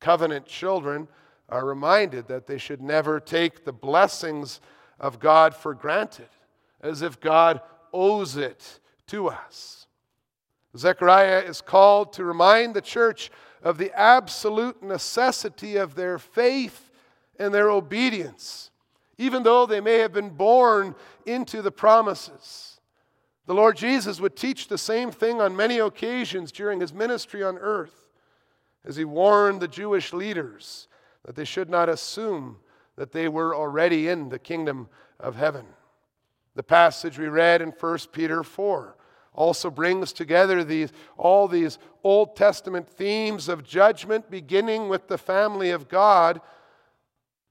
covenant 0.00 0.46
children 0.46 1.06
are 1.48 1.66
reminded 1.66 2.28
that 2.28 2.46
they 2.46 2.58
should 2.58 2.80
never 2.80 3.20
take 3.20 3.64
the 3.64 3.72
blessings 3.72 4.60
of 4.98 5.20
God 5.20 5.54
for 5.54 5.74
granted, 5.74 6.28
as 6.80 7.02
if 7.02 7.20
God 7.20 7.60
owes 7.92 8.36
it 8.36 8.80
to 9.08 9.28
us. 9.28 9.86
Zechariah 10.76 11.40
is 11.40 11.60
called 11.60 12.12
to 12.14 12.24
remind 12.24 12.74
the 12.74 12.80
church 12.80 13.30
of 13.62 13.76
the 13.76 13.92
absolute 13.98 14.82
necessity 14.82 15.76
of 15.76 15.94
their 15.94 16.18
faith 16.18 16.90
and 17.38 17.52
their 17.52 17.70
obedience, 17.70 18.70
even 19.18 19.42
though 19.42 19.66
they 19.66 19.80
may 19.80 19.98
have 19.98 20.12
been 20.12 20.30
born 20.30 20.94
into 21.26 21.60
the 21.60 21.72
promises. 21.72 22.80
The 23.46 23.54
Lord 23.54 23.76
Jesus 23.76 24.20
would 24.20 24.36
teach 24.36 24.68
the 24.68 24.78
same 24.78 25.10
thing 25.10 25.40
on 25.40 25.56
many 25.56 25.78
occasions 25.78 26.52
during 26.52 26.80
his 26.80 26.92
ministry 26.92 27.42
on 27.42 27.58
earth 27.58 27.99
as 28.84 28.96
he 28.96 29.04
warned 29.04 29.60
the 29.60 29.68
Jewish 29.68 30.12
leaders 30.12 30.88
that 31.24 31.36
they 31.36 31.44
should 31.44 31.68
not 31.68 31.88
assume 31.88 32.58
that 32.96 33.12
they 33.12 33.28
were 33.28 33.54
already 33.54 34.08
in 34.08 34.28
the 34.28 34.38
kingdom 34.38 34.88
of 35.18 35.36
heaven. 35.36 35.66
The 36.54 36.62
passage 36.62 37.18
we 37.18 37.28
read 37.28 37.62
in 37.62 37.70
1 37.70 37.98
Peter 38.12 38.42
4 38.42 38.96
also 39.32 39.70
brings 39.70 40.12
together 40.12 40.64
these, 40.64 40.92
all 41.16 41.46
these 41.46 41.78
Old 42.02 42.36
Testament 42.36 42.88
themes 42.88 43.48
of 43.48 43.64
judgment, 43.64 44.30
beginning 44.30 44.88
with 44.88 45.08
the 45.08 45.18
family 45.18 45.70
of 45.70 45.88
God, 45.88 46.40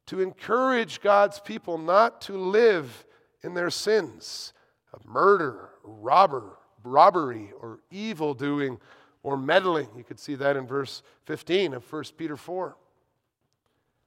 to 0.08 0.22
encourage 0.22 1.02
God's 1.02 1.40
people 1.40 1.78
not 1.78 2.22
to 2.22 2.38
live 2.38 3.06
in 3.44 3.54
their 3.54 3.70
sins 3.70 4.54
of 4.92 5.06
murder, 5.06 5.70
robber, 5.84 6.58
robbery, 6.84 7.52
or 7.60 7.80
evil 7.92 8.34
doing 8.34 8.80
or 9.24 9.38
meddling. 9.38 9.90
You 9.96 10.04
could 10.04 10.20
see 10.20 10.36
that 10.36 10.56
in 10.56 10.66
verse 10.66 11.02
15 11.26 11.74
of 11.74 11.92
1 11.92 12.04
Peter 12.18 12.38
4. 12.38 12.76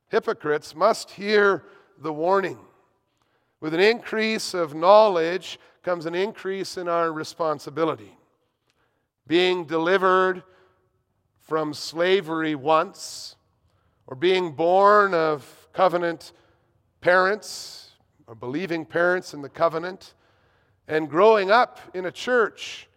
Hypocrites 0.09 0.75
must 0.75 1.11
hear 1.11 1.65
the 1.99 2.13
warning. 2.13 2.59
With 3.61 3.75
an 3.75 3.81
increase 3.81 4.55
of 4.55 4.75
knowledge 4.75 5.59
comes 5.83 6.07
an 6.07 6.15
increase 6.15 6.77
in 6.77 6.89
our 6.89 7.13
responsibility. 7.13 8.17
Being 9.27 9.65
delivered 9.65 10.43
from 11.41 11.75
slavery 11.75 12.55
once, 12.55 13.37
or 14.07 14.17
being 14.17 14.53
born 14.53 15.15
of 15.15 15.69
covenant 15.73 16.33
parents, 17.01 17.93
or 18.27 18.35
believing 18.35 18.85
parents 18.85 19.35
in 19.35 19.43
the 19.43 19.49
covenant, 19.49 20.15
and 20.89 21.09
growing 21.09 21.51
up 21.51 21.79
in 21.95 22.07
a 22.07 22.13
church 22.13 22.89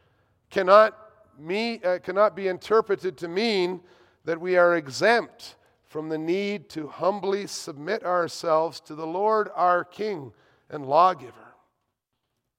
cannot 0.50 1.05
me, 1.40 1.82
uh, 1.84 2.00
cannot 2.00 2.36
be 2.36 2.48
interpreted 2.48 3.18
to 3.18 3.28
mean 3.28 3.82
that 4.24 4.40
we 4.40 4.58
are 4.58 4.76
exempt 4.76 5.56
from 5.84 6.10
the 6.10 6.18
need 6.18 6.68
to 6.70 6.88
humbly 6.88 7.48
submit 7.48 8.04
ourselves 8.04 8.80
to 8.82 8.96
the 8.96 9.08
Lord 9.08 9.50
our 9.56 9.84
King 9.84 10.34
and 10.70 10.86
lawgiver. 10.86 11.54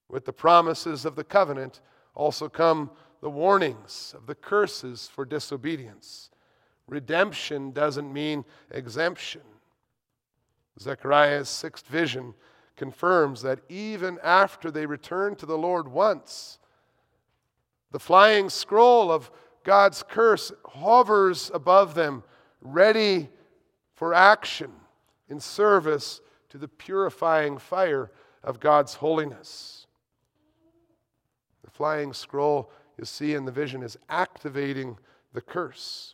With 0.09 0.25
the 0.25 0.33
promises 0.33 1.05
of 1.05 1.15
the 1.15 1.23
covenant 1.23 1.81
also 2.15 2.49
come 2.49 2.89
the 3.21 3.29
warnings 3.29 4.13
of 4.15 4.25
the 4.25 4.35
curses 4.35 5.09
for 5.13 5.25
disobedience. 5.25 6.29
Redemption 6.87 7.71
doesn't 7.71 8.11
mean 8.11 8.45
exemption. 8.71 9.41
Zechariah's 10.79 11.49
sixth 11.49 11.87
vision 11.87 12.33
confirms 12.75 13.41
that 13.41 13.59
even 13.67 14.19
after 14.23 14.71
they 14.71 14.85
return 14.85 15.35
to 15.35 15.45
the 15.45 15.57
Lord 15.57 15.87
once, 15.87 16.59
the 17.97 18.03
flying 18.03 18.47
scroll 18.47 19.11
of 19.11 19.31
God's 19.63 20.03
curse 20.03 20.51
hovers 20.63 21.49
above 21.51 21.95
them, 21.95 22.21
ready 22.61 23.27
for 23.95 24.13
action 24.13 24.69
in 25.29 25.39
service 25.39 26.21
to 26.49 26.59
the 26.59 26.67
purifying 26.67 27.57
fire 27.57 28.11
of 28.43 28.59
God's 28.59 28.93
holiness. 28.93 29.87
The 31.63 31.71
flying 31.71 32.13
scroll 32.13 32.69
you 32.99 33.05
see 33.05 33.33
in 33.33 33.45
the 33.45 33.51
vision 33.51 33.81
is 33.81 33.97
activating 34.09 34.99
the 35.33 35.41
curse. 35.41 36.13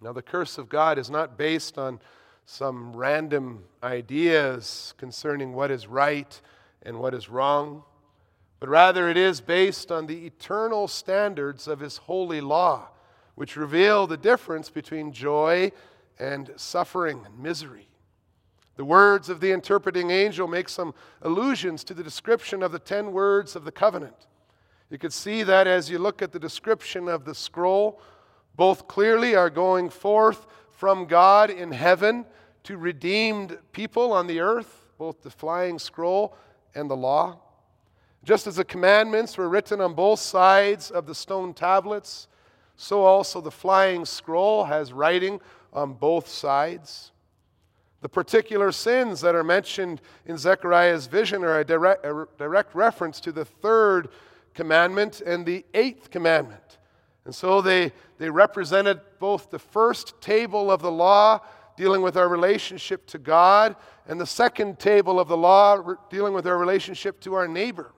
Now, 0.00 0.14
the 0.14 0.22
curse 0.22 0.56
of 0.56 0.70
God 0.70 0.98
is 0.98 1.10
not 1.10 1.36
based 1.36 1.76
on 1.76 2.00
some 2.46 2.96
random 2.96 3.64
ideas 3.82 4.94
concerning 4.96 5.52
what 5.52 5.70
is 5.70 5.86
right 5.86 6.40
and 6.82 6.98
what 6.98 7.12
is 7.12 7.28
wrong 7.28 7.82
but 8.62 8.68
rather 8.68 9.08
it 9.08 9.16
is 9.16 9.40
based 9.40 9.90
on 9.90 10.06
the 10.06 10.24
eternal 10.24 10.86
standards 10.86 11.66
of 11.66 11.80
His 11.80 11.96
holy 11.96 12.40
law, 12.40 12.90
which 13.34 13.56
reveal 13.56 14.06
the 14.06 14.16
difference 14.16 14.70
between 14.70 15.10
joy 15.10 15.72
and 16.16 16.48
suffering 16.54 17.22
and 17.26 17.36
misery. 17.40 17.88
The 18.76 18.84
words 18.84 19.28
of 19.28 19.40
the 19.40 19.50
interpreting 19.50 20.12
angel 20.12 20.46
make 20.46 20.68
some 20.68 20.94
allusions 21.22 21.82
to 21.82 21.92
the 21.92 22.04
description 22.04 22.62
of 22.62 22.70
the 22.70 22.78
ten 22.78 23.10
words 23.10 23.56
of 23.56 23.64
the 23.64 23.72
covenant. 23.72 24.28
You 24.90 24.98
could 24.98 25.12
see 25.12 25.42
that 25.42 25.66
as 25.66 25.90
you 25.90 25.98
look 25.98 26.22
at 26.22 26.30
the 26.30 26.38
description 26.38 27.08
of 27.08 27.24
the 27.24 27.34
scroll, 27.34 28.00
both 28.54 28.86
clearly 28.86 29.34
are 29.34 29.50
going 29.50 29.90
forth 29.90 30.46
from 30.70 31.06
God 31.06 31.50
in 31.50 31.72
heaven 31.72 32.26
to 32.62 32.76
redeemed 32.76 33.58
people 33.72 34.12
on 34.12 34.28
the 34.28 34.38
earth 34.38 34.86
both 34.98 35.20
the 35.22 35.30
flying 35.30 35.80
scroll 35.80 36.36
and 36.76 36.88
the 36.88 36.96
law. 36.96 37.40
Just 38.24 38.46
as 38.46 38.56
the 38.56 38.64
commandments 38.64 39.36
were 39.36 39.48
written 39.48 39.80
on 39.80 39.94
both 39.94 40.20
sides 40.20 40.90
of 40.90 41.06
the 41.06 41.14
stone 41.14 41.54
tablets, 41.54 42.28
so 42.76 43.04
also 43.04 43.40
the 43.40 43.50
flying 43.50 44.04
scroll 44.04 44.64
has 44.64 44.92
writing 44.92 45.40
on 45.72 45.94
both 45.94 46.28
sides. 46.28 47.12
The 48.00 48.08
particular 48.08 48.72
sins 48.72 49.20
that 49.20 49.34
are 49.34 49.44
mentioned 49.44 50.00
in 50.26 50.36
Zechariah's 50.36 51.06
vision 51.06 51.44
are 51.44 51.60
a 51.60 51.64
direct, 51.64 52.04
a 52.04 52.26
direct 52.38 52.74
reference 52.74 53.20
to 53.20 53.32
the 53.32 53.44
third 53.44 54.08
commandment 54.54 55.20
and 55.20 55.46
the 55.46 55.64
eighth 55.74 56.10
commandment. 56.10 56.78
And 57.24 57.34
so 57.34 57.60
they, 57.60 57.92
they 58.18 58.28
represented 58.28 59.00
both 59.18 59.50
the 59.50 59.58
first 59.58 60.20
table 60.20 60.70
of 60.70 60.82
the 60.82 60.90
law 60.90 61.40
dealing 61.76 62.02
with 62.02 62.16
our 62.16 62.28
relationship 62.28 63.06
to 63.06 63.18
God 63.18 63.76
and 64.06 64.20
the 64.20 64.26
second 64.26 64.78
table 64.78 65.20
of 65.20 65.28
the 65.28 65.36
law 65.36 65.94
dealing 66.10 66.34
with 66.34 66.46
our 66.46 66.58
relationship 66.58 67.20
to 67.20 67.34
our 67.34 67.46
neighbor. 67.46 67.92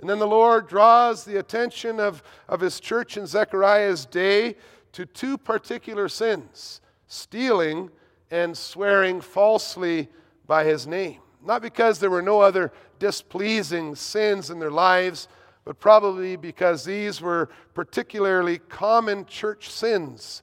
And 0.00 0.08
then 0.08 0.18
the 0.18 0.26
Lord 0.26 0.66
draws 0.66 1.24
the 1.24 1.38
attention 1.38 2.00
of, 2.00 2.22
of 2.48 2.60
his 2.60 2.80
church 2.80 3.16
in 3.16 3.26
Zechariah's 3.26 4.06
day 4.06 4.56
to 4.92 5.06
two 5.06 5.36
particular 5.36 6.08
sins 6.08 6.80
stealing 7.06 7.90
and 8.30 8.56
swearing 8.56 9.20
falsely 9.20 10.08
by 10.46 10.64
his 10.64 10.86
name. 10.86 11.18
Not 11.44 11.60
because 11.60 11.98
there 11.98 12.10
were 12.10 12.22
no 12.22 12.40
other 12.40 12.72
displeasing 12.98 13.94
sins 13.94 14.50
in 14.50 14.58
their 14.58 14.70
lives, 14.70 15.26
but 15.64 15.80
probably 15.80 16.36
because 16.36 16.84
these 16.84 17.20
were 17.20 17.48
particularly 17.74 18.58
common 18.58 19.26
church 19.26 19.70
sins 19.70 20.42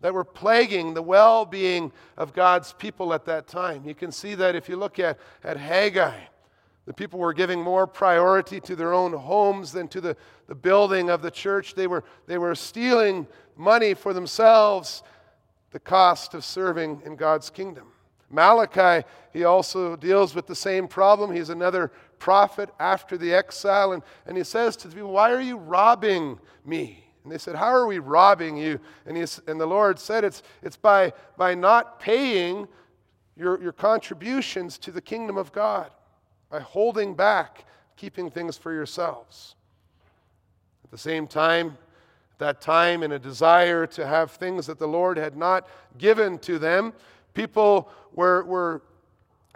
that 0.00 0.14
were 0.14 0.24
plaguing 0.24 0.94
the 0.94 1.02
well 1.02 1.44
being 1.44 1.92
of 2.16 2.32
God's 2.32 2.72
people 2.72 3.12
at 3.12 3.24
that 3.26 3.46
time. 3.46 3.84
You 3.84 3.94
can 3.94 4.12
see 4.12 4.34
that 4.36 4.54
if 4.54 4.68
you 4.68 4.76
look 4.76 4.98
at, 4.98 5.18
at 5.42 5.56
Haggai. 5.56 6.18
The 6.88 6.94
people 6.94 7.18
were 7.18 7.34
giving 7.34 7.60
more 7.60 7.86
priority 7.86 8.60
to 8.60 8.74
their 8.74 8.94
own 8.94 9.12
homes 9.12 9.72
than 9.72 9.88
to 9.88 10.00
the, 10.00 10.16
the 10.46 10.54
building 10.54 11.10
of 11.10 11.20
the 11.20 11.30
church. 11.30 11.74
They 11.74 11.86
were, 11.86 12.02
they 12.26 12.38
were 12.38 12.54
stealing 12.54 13.26
money 13.58 13.92
for 13.92 14.14
themselves, 14.14 15.02
the 15.70 15.80
cost 15.80 16.32
of 16.32 16.46
serving 16.46 17.02
in 17.04 17.14
God's 17.14 17.50
kingdom. 17.50 17.88
Malachi, 18.30 19.06
he 19.34 19.44
also 19.44 19.96
deals 19.96 20.34
with 20.34 20.46
the 20.46 20.54
same 20.54 20.88
problem. 20.88 21.30
He's 21.30 21.50
another 21.50 21.92
prophet 22.18 22.70
after 22.80 23.18
the 23.18 23.34
exile, 23.34 23.92
and, 23.92 24.02
and 24.24 24.38
he 24.38 24.42
says 24.42 24.74
to 24.78 24.88
the 24.88 24.94
people, 24.94 25.12
Why 25.12 25.30
are 25.30 25.42
you 25.42 25.58
robbing 25.58 26.40
me? 26.64 27.04
And 27.22 27.30
they 27.30 27.36
said, 27.36 27.54
How 27.54 27.68
are 27.68 27.86
we 27.86 27.98
robbing 27.98 28.56
you? 28.56 28.80
And, 29.04 29.14
he, 29.14 29.26
and 29.46 29.60
the 29.60 29.66
Lord 29.66 29.98
said, 29.98 30.24
It's, 30.24 30.42
it's 30.62 30.78
by, 30.78 31.12
by 31.36 31.54
not 31.54 32.00
paying 32.00 32.66
your, 33.36 33.62
your 33.62 33.72
contributions 33.72 34.78
to 34.78 34.90
the 34.90 35.02
kingdom 35.02 35.36
of 35.36 35.52
God 35.52 35.90
by 36.50 36.60
holding 36.60 37.14
back, 37.14 37.64
keeping 37.96 38.30
things 38.30 38.56
for 38.56 38.72
yourselves. 38.72 39.54
At 40.84 40.90
the 40.90 40.98
same 40.98 41.26
time, 41.26 41.76
that 42.38 42.60
time, 42.60 43.02
in 43.02 43.12
a 43.12 43.18
desire 43.18 43.86
to 43.88 44.06
have 44.06 44.30
things 44.30 44.66
that 44.66 44.78
the 44.78 44.86
Lord 44.86 45.16
had 45.16 45.36
not 45.36 45.68
given 45.98 46.38
to 46.40 46.58
them, 46.58 46.92
people 47.34 47.90
were, 48.14 48.44
were 48.44 48.82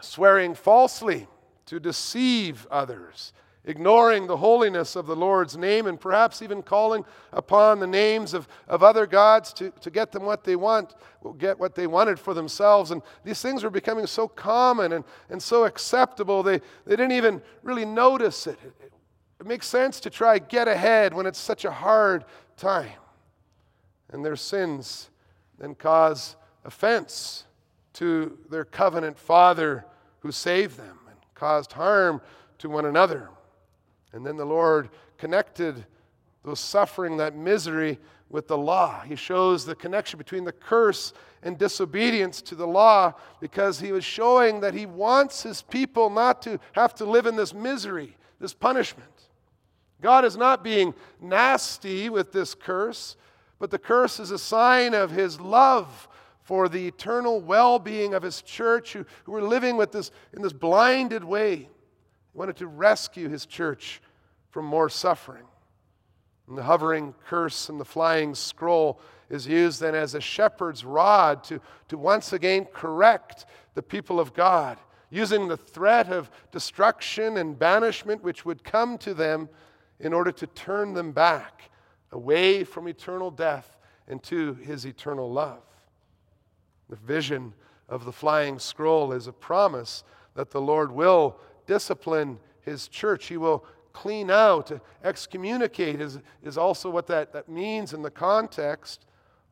swearing 0.01 0.55
falsely 0.55 1.29
to 1.67 1.79
deceive 1.79 2.67
others 2.71 3.33
ignoring 3.65 4.27
the 4.27 4.37
holiness 4.37 4.97
of 4.97 5.07
the 5.07 5.15
Lord's 5.15 5.57
name 5.57 5.87
and 5.87 6.01
perhaps 6.01 6.43
even 6.43 6.63
calling 6.63 7.05
upon 7.33 7.79
the 7.79 7.87
names 7.87 8.35
of, 8.35 8.49
of 8.67 8.83
other 8.83 9.07
gods 9.07 9.53
to, 9.55 9.71
to 9.81 9.91
get 9.91 10.11
them 10.11 10.25
what 10.25 10.43
they 10.43 10.57
want, 10.57 10.95
get 11.39 11.59
what 11.59 11.75
they 11.75 11.87
wanted 11.87 12.19
for 12.19 12.35
themselves. 12.35 12.91
And 12.91 13.03
these 13.25 13.41
things 13.41 13.63
were 13.63 13.71
becoming 13.71 14.07
so 14.07 14.27
common 14.27 14.93
and, 14.93 15.05
and 15.31 15.41
so 15.41 15.65
acceptable, 15.65 16.43
they, 16.43 16.59
they 16.85 16.97
didn't 16.97 17.13
even 17.13 17.41
really 17.63 17.85
notice 17.85 18.47
it. 18.47 18.59
it. 18.65 18.93
It 19.41 19.47
makes 19.47 19.67
sense 19.67 20.01
to 20.01 20.11
try 20.11 20.39
get 20.39 20.69
ahead 20.69 21.15
when 21.15 21.27
it's 21.27 21.39
such 21.39 21.65
a 21.65 21.71
hard 21.71 22.25
time. 22.57 22.91
And 24.11 24.25
their 24.25 24.37
sins 24.37 25.11
then 25.59 25.75
cause 25.75 26.37
offense 26.65 27.45
to 27.95 28.39
their 28.51 28.65
covenant 28.65 29.19
father 29.19 29.85
who 30.21 30.33
saved 30.33 30.77
them 30.77 30.99
and 31.09 31.17
caused 31.35 31.73
harm 31.73 32.21
to 32.59 32.69
one 32.69 32.87
another. 32.87 33.31
And 34.13 34.25
then 34.27 34.37
the 34.37 34.45
Lord 34.45 34.91
connected 35.19 35.85
those 36.45 36.61
suffering, 36.61 37.17
that 37.19 37.37
misery, 37.37 37.99
with 38.29 38.49
the 38.49 38.59
law. 38.59 39.03
He 39.03 39.15
shows 39.15 39.65
the 39.65 39.75
connection 39.75 40.19
between 40.19 40.45
the 40.45 40.53
curse 40.53 41.13
and 41.43 41.59
disobedience 41.59 42.41
to 42.43 42.55
the 42.55 42.67
law 42.67 43.15
because 43.41 43.79
he 43.79 43.93
was 43.93 44.05
showing 44.05 44.61
that 44.61 44.75
he 44.75 44.87
wants 44.87 45.43
his 45.43 45.63
people 45.63 46.09
not 46.09 46.41
to 46.43 46.59
have 46.73 46.95
to 46.97 47.05
live 47.05 47.27
in 47.27 47.37
this 47.37 47.53
misery, 47.53 48.17
this 48.41 48.55
punishment. 48.55 49.29
God 50.01 50.25
is 50.25 50.37
not 50.37 50.65
being 50.65 50.95
nasty 51.21 52.09
with 52.09 52.33
this 52.33 52.55
curse, 52.55 53.17
but 53.59 53.71
the 53.71 53.79
curse 53.79 54.19
is 54.19 54.31
a 54.31 54.39
sign 54.39 54.95
of 54.95 55.11
his 55.11 55.39
love 55.39 56.09
for 56.43 56.69
the 56.69 56.89
eternal 56.89 57.41
well 57.41 57.79
being 57.79 58.15
of 58.15 58.23
his 58.23 58.43
church 58.43 58.95
who, 58.95 59.05
who 59.25 59.33
were 59.33 59.43
living 59.43 59.77
with 59.77 59.93
this, 59.93 60.11
in 60.33 60.43
this 60.43 60.53
blinded 60.53 61.23
way. 61.23 61.69
He 62.33 62.39
wanted 62.39 62.57
to 62.57 62.67
rescue 62.67 63.29
his 63.29 63.47
church 63.47 64.01
from 64.51 64.65
more 64.65 64.89
suffering. 64.89 65.45
And 66.49 66.59
the 66.59 66.63
hovering 66.63 67.15
curse 67.27 67.69
and 67.69 67.81
the 67.81 67.85
flying 67.85 68.35
scroll 68.35 69.01
is 69.31 69.47
used 69.47 69.81
then 69.81 69.95
as 69.95 70.15
a 70.15 70.21
shepherd's 70.21 70.85
rod 70.85 71.45
to, 71.45 71.61
to 71.89 71.97
once 71.97 72.33
again 72.33 72.67
correct 72.67 73.47
the 73.75 73.83
people 73.83 74.21
of 74.21 74.35
God, 74.35 74.79
using 75.09 75.49
the 75.49 75.57
threat 75.57 76.09
of 76.09 76.31
destruction 76.51 77.39
and 77.39 77.59
banishment 77.59 78.23
which 78.23 78.45
would 78.45 78.65
come 78.65 78.99
to 78.99 79.15
them 79.15 79.49
in 80.01 80.13
order 80.13 80.33
to 80.33 80.47
turn 80.49 80.93
them 80.93 81.13
back 81.13 81.71
away 82.11 82.65
from 82.65 82.89
eternal 82.89 83.31
death 83.31 83.79
and 84.09 84.23
to 84.25 84.55
his 84.55 84.85
eternal 84.85 85.33
love. 85.33 85.63
The 86.91 86.97
vision 86.97 87.55
of 87.89 88.05
the 88.05 88.13
flying 88.13 88.59
scroll 88.59 89.13
is 89.13 89.27
a 89.27 89.33
promise 89.33 90.05
that 90.35 90.51
the 90.51 90.61
Lord 90.61 90.93
will 90.93 91.39
discipline 91.73 92.39
his 92.61 92.87
church. 92.87 93.29
He 93.29 93.39
will 93.39 93.65
clean 93.95 94.31
out, 94.31 94.71
excommunicate 95.03 96.03
is, 96.03 96.19
is 96.43 96.59
also 96.59 96.91
what 96.91 97.07
that, 97.07 97.33
that 97.33 97.49
means 97.49 97.95
in 97.95 98.03
the 98.03 98.11
context. 98.11 99.07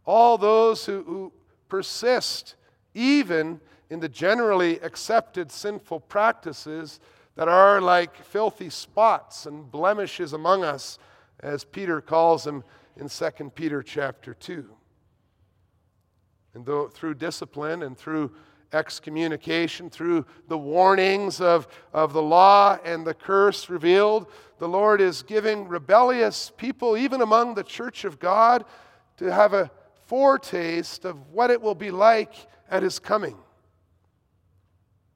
All 0.05 0.37
those 0.37 0.85
who, 0.85 1.03
who 1.05 1.33
persist, 1.71 2.57
even 2.95 3.59
in 3.89 4.01
the 4.01 4.09
generally 4.09 4.79
accepted 4.81 5.51
sinful 5.51 6.01
practices 6.01 7.01
that 7.37 7.49
are 7.49 7.81
like 7.81 8.23
filthy 8.23 8.69
spots 8.69 9.47
and 9.47 9.71
blemishes 9.71 10.35
among 10.35 10.63
us, 10.63 10.99
as 11.41 11.65
Peter 11.65 12.03
calls 12.03 12.45
them 12.45 12.63
in 12.99 13.09
2 13.09 13.51
Peter 13.55 13.83
chapter 13.83 14.35
2. 14.35 14.69
And 16.53 16.67
though, 16.67 16.89
through 16.89 17.15
discipline 17.15 17.83
and 17.83 17.97
through 17.97 18.33
excommunication, 18.73 19.91
through 19.91 20.25
the 20.49 20.59
warnings 20.59 21.41
of, 21.41 21.67
of 21.93 22.13
the 22.13 22.23
law 22.23 22.79
and 22.85 23.07
the 23.07 23.15
curse 23.15 23.69
revealed, 23.69 24.27
the 24.59 24.69
Lord 24.69 25.01
is 25.01 25.23
giving 25.23 25.69
rebellious 25.69 26.53
people, 26.57 26.97
even 26.97 27.23
among 27.23 27.55
the 27.55 27.65
church 27.65 28.05
of 28.05 28.19
God, 28.19 28.65
to 29.17 29.33
have 29.33 29.55
a 29.55 29.71
foretaste 30.07 31.05
of 31.05 31.31
what 31.33 31.51
it 31.51 31.61
will 31.61 31.75
be 31.75 31.91
like 31.91 32.35
at 32.71 32.83
His 32.83 32.99
coming. 32.99 33.37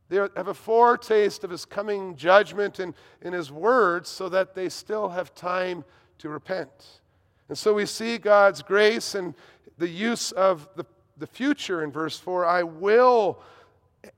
They 0.09 0.17
have 0.17 0.49
a 0.49 0.55
foretaste 0.55 1.45
of 1.45 1.51
His 1.51 1.65
coming 1.65 2.17
judgment 2.17 2.81
in, 2.81 2.95
in 3.23 3.33
His 3.33 3.51
words 3.51 4.09
so 4.09 4.29
that 4.29 4.55
they 4.55 4.69
still 4.69 5.09
have 5.09 5.35
time 5.35 5.85
to 6.19 6.29
repent. 6.29 7.01
And 7.49 7.59
so 7.59 7.75
we 7.75 7.87
see 7.87 8.19
God's 8.19 8.63
grace 8.63 9.15
and 9.15 9.35
the 9.79 9.89
use 9.89 10.33
of 10.33 10.69
the 10.77 10.85
the 11.17 11.27
future 11.27 11.83
in 11.83 11.91
verse 11.93 12.19
4 12.19 12.45
I 12.47 12.63
will 12.63 13.41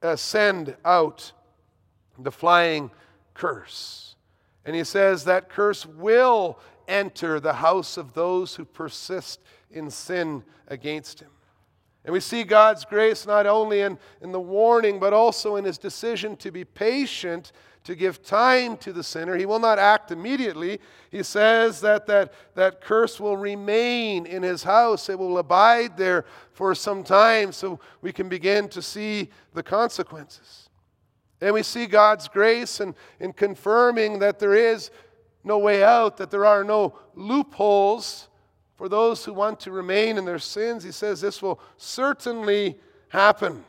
uh, 0.02 0.16
send 0.16 0.76
out 0.84 1.32
the 2.18 2.32
flying 2.32 2.90
curse. 3.34 4.16
And 4.64 4.74
he 4.74 4.84
says 4.84 5.24
that 5.24 5.48
curse 5.48 5.86
will 5.86 6.58
enter 6.88 7.40
the 7.40 7.54
house 7.54 7.96
of 7.96 8.14
those 8.14 8.54
who 8.56 8.64
persist 8.64 9.40
in 9.70 9.90
sin 9.90 10.42
against 10.68 11.20
him. 11.20 11.30
And 12.04 12.12
we 12.12 12.20
see 12.20 12.44
God's 12.44 12.84
grace 12.84 13.26
not 13.26 13.46
only 13.46 13.80
in, 13.80 13.98
in 14.22 14.30
the 14.30 14.40
warning, 14.40 15.00
but 15.00 15.12
also 15.12 15.56
in 15.56 15.64
his 15.64 15.76
decision 15.76 16.36
to 16.36 16.52
be 16.52 16.64
patient 16.64 17.52
to 17.86 17.94
give 17.94 18.20
time 18.20 18.76
to 18.78 18.92
the 18.92 19.02
sinner. 19.02 19.36
He 19.36 19.46
will 19.46 19.60
not 19.60 19.78
act 19.78 20.10
immediately. 20.10 20.80
He 21.12 21.22
says 21.22 21.80
that, 21.82 22.06
that 22.08 22.32
that 22.54 22.80
curse 22.80 23.20
will 23.20 23.36
remain 23.36 24.26
in 24.26 24.42
his 24.42 24.64
house, 24.64 25.08
it 25.08 25.16
will 25.16 25.38
abide 25.38 25.96
there 25.96 26.24
for 26.52 26.74
some 26.74 27.04
time 27.04 27.52
so 27.52 27.78
we 28.02 28.12
can 28.12 28.28
begin 28.28 28.68
to 28.70 28.82
see 28.82 29.30
the 29.54 29.62
consequences. 29.62 30.68
And 31.40 31.54
we 31.54 31.62
see 31.62 31.86
God's 31.86 32.26
grace 32.26 32.80
in, 32.80 32.92
in 33.20 33.32
confirming 33.32 34.18
that 34.18 34.40
there 34.40 34.54
is 34.54 34.90
no 35.44 35.58
way 35.58 35.84
out, 35.84 36.16
that 36.16 36.32
there 36.32 36.44
are 36.44 36.64
no 36.64 36.98
loopholes 37.14 38.28
for 38.74 38.88
those 38.88 39.24
who 39.24 39.32
want 39.32 39.60
to 39.60 39.70
remain 39.70 40.18
in 40.18 40.24
their 40.24 40.40
sins. 40.40 40.82
He 40.82 40.90
says 40.90 41.20
this 41.20 41.40
will 41.40 41.60
certainly 41.76 42.80
happen. 43.10 43.64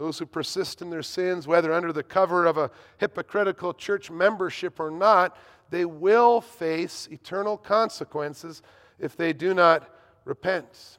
Those 0.00 0.18
who 0.18 0.24
persist 0.24 0.80
in 0.80 0.88
their 0.88 1.02
sins, 1.02 1.46
whether 1.46 1.74
under 1.74 1.92
the 1.92 2.02
cover 2.02 2.46
of 2.46 2.56
a 2.56 2.70
hypocritical 2.96 3.74
church 3.74 4.10
membership 4.10 4.80
or 4.80 4.90
not, 4.90 5.36
they 5.68 5.84
will 5.84 6.40
face 6.40 7.06
eternal 7.12 7.58
consequences 7.58 8.62
if 8.98 9.14
they 9.14 9.34
do 9.34 9.52
not 9.52 9.94
repent. 10.24 10.96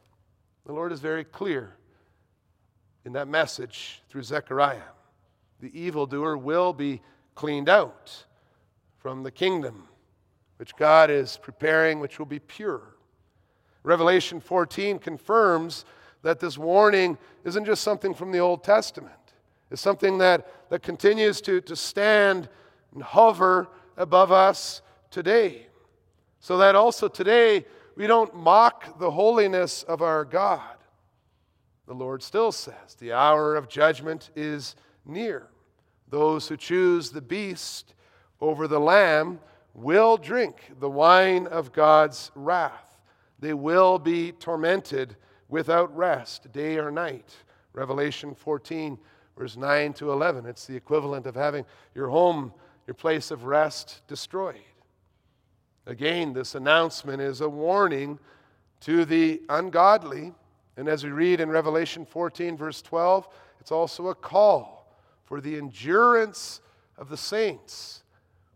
The 0.68 0.74
Lord 0.74 0.92
is 0.92 1.00
very 1.00 1.24
clear 1.24 1.74
in 3.04 3.14
that 3.14 3.28
message 3.28 4.04
through 4.08 4.22
Zechariah. 4.22 4.94
The 5.62 5.76
evildoer 5.78 6.38
will 6.38 6.72
be 6.72 7.02
cleaned 7.34 7.70
out 7.70 8.26
from 9.00 9.24
the 9.24 9.32
kingdom 9.32 9.88
which 10.58 10.76
God 10.76 11.10
is 11.10 11.40
preparing, 11.42 12.00
which 12.00 12.20
will 12.20 12.28
be 12.28 12.38
pure. 12.38 12.98
Revelation 13.82 14.40
14 14.40 15.00
confirms 15.00 15.86
that 16.24 16.40
this 16.40 16.58
warning 16.58 17.18
isn't 17.44 17.66
just 17.66 17.84
something 17.84 18.14
from 18.14 18.32
the 18.32 18.40
Old 18.40 18.64
Testament. 18.64 19.14
It's 19.70 19.82
something 19.82 20.18
that, 20.20 20.70
that 20.70 20.84
continues 20.84 21.42
to, 21.42 21.62
to 21.62 21.76
stand 21.76 22.50
and 22.94 23.02
hover 23.02 23.70
above 23.98 24.32
us 24.32 24.82
today. 25.10 25.68
So 26.40 26.58
that 26.58 26.76
also 26.76 27.08
today 27.08 27.66
we 27.96 28.08
don't 28.08 28.36
mock 28.36 29.00
the 29.00 29.12
holiness 29.12 29.84
of 29.84 30.02
our 30.02 30.26
God. 30.26 30.76
The 31.88 31.94
Lord 31.94 32.24
still 32.24 32.52
says, 32.52 32.96
The 33.00 33.14
hour 33.14 33.56
of 33.56 33.70
judgment 33.70 34.30
is 34.36 34.76
near. 35.06 35.48
Those 36.10 36.48
who 36.48 36.58
choose 36.58 37.12
the 37.12 37.22
beast 37.22 37.94
over 38.40 38.68
the 38.68 38.80
lamb 38.80 39.40
will 39.74 40.18
drink 40.18 40.72
the 40.80 40.90
wine 40.90 41.48
of 41.48 41.72
God's 41.72 42.32
wrath. 42.36 43.00
They 43.40 43.54
will 43.54 43.98
be 43.98 44.32
tormented 44.32 45.16
without 45.52 45.96
rest, 45.96 46.52
day 46.52 46.80
or 46.80 46.90
night. 46.90 47.36
Revelation 47.74 48.34
14, 48.34 48.98
verse 49.38 49.56
9 49.56 49.94
to 49.94 50.12
11. 50.12 50.48
It's 50.48 50.66
the 50.66 50.76
equivalent 50.76 51.28
of 51.28 51.36
having 51.36 51.66
your 51.94 52.10
home, 52.10 52.52
your 52.88 52.96
place 52.96 53.30
of 53.30 53.44
rest, 53.44 54.02
destroyed. 54.08 54.56
Again, 55.86 56.34
this 56.34 56.56
announcement 56.56 57.22
is 57.22 57.42
a 57.42 57.50
warning 57.50 58.18
to 58.82 59.06
the 59.06 59.42
ungodly. 59.50 60.34
And 60.78 60.88
as 60.88 61.04
we 61.04 61.12
read 61.12 61.40
in 61.40 61.50
Revelation 61.50 62.06
14, 62.06 62.58
verse 62.58 62.82
12, 62.82 63.28
it's 63.60 63.72
also 63.72 64.08
a 64.08 64.16
call 64.16 64.96
for 65.26 65.42
the 65.42 65.58
endurance 65.58 66.62
of 66.98 67.10
the 67.10 67.18
saints 67.18 68.04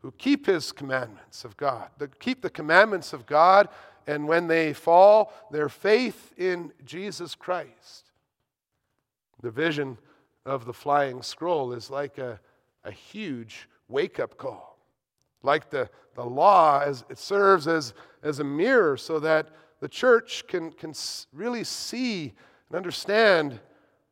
who 0.02 0.12
keep 0.18 0.46
his 0.46 0.72
commandments 0.72 1.44
of 1.46 1.58
God, 1.58 1.90
that 1.98 2.20
keep 2.20 2.42
the 2.42 2.50
commandments 2.50 3.12
of 3.12 3.26
God 3.26 3.70
and 4.08 4.28
when 4.28 4.48
they 4.48 4.74
fall, 4.74 5.34
their 5.52 5.70
faith 5.70 6.34
in 6.38 6.72
Jesus 6.84 7.36
Christ. 7.36 8.12
The 9.42 9.52
vision 9.52 9.98
of 10.46 10.66
the 10.66 10.74
flying 10.74 11.22
scroll 11.22 11.74
is 11.74 11.90
like 11.90 12.18
a, 12.18 12.40
a 12.84 12.92
huge 12.92 13.68
wake 13.88 14.20
up 14.20 14.38
call. 14.38 14.78
Like 15.42 15.70
the, 15.70 15.90
the 16.16 16.26
law, 16.26 16.82
as 16.86 17.04
it 17.10 17.18
serves 17.18 17.68
as, 17.68 17.94
as 18.24 18.40
a 18.40 18.44
mirror 18.44 18.98
so 18.98 19.20
that 19.20 19.50
the 19.80 19.88
church 19.88 20.46
can, 20.48 20.72
can 20.72 20.94
really 21.34 21.64
see 21.64 22.34
and 22.70 22.78
understand 22.78 23.60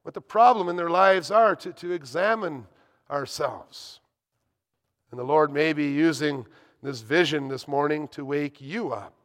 what 0.01 0.13
the 0.13 0.21
problem 0.21 0.69
in 0.69 0.75
their 0.75 0.89
lives 0.89 1.31
are, 1.31 1.55
to, 1.55 1.71
to 1.73 1.91
examine 1.91 2.67
ourselves. 3.09 3.99
And 5.11 5.19
the 5.19 5.23
Lord 5.23 5.51
may 5.51 5.73
be 5.73 5.91
using 5.91 6.45
this 6.81 7.01
vision 7.01 7.47
this 7.47 7.67
morning 7.67 8.07
to 8.09 8.25
wake 8.25 8.59
you 8.59 8.91
up 8.91 9.22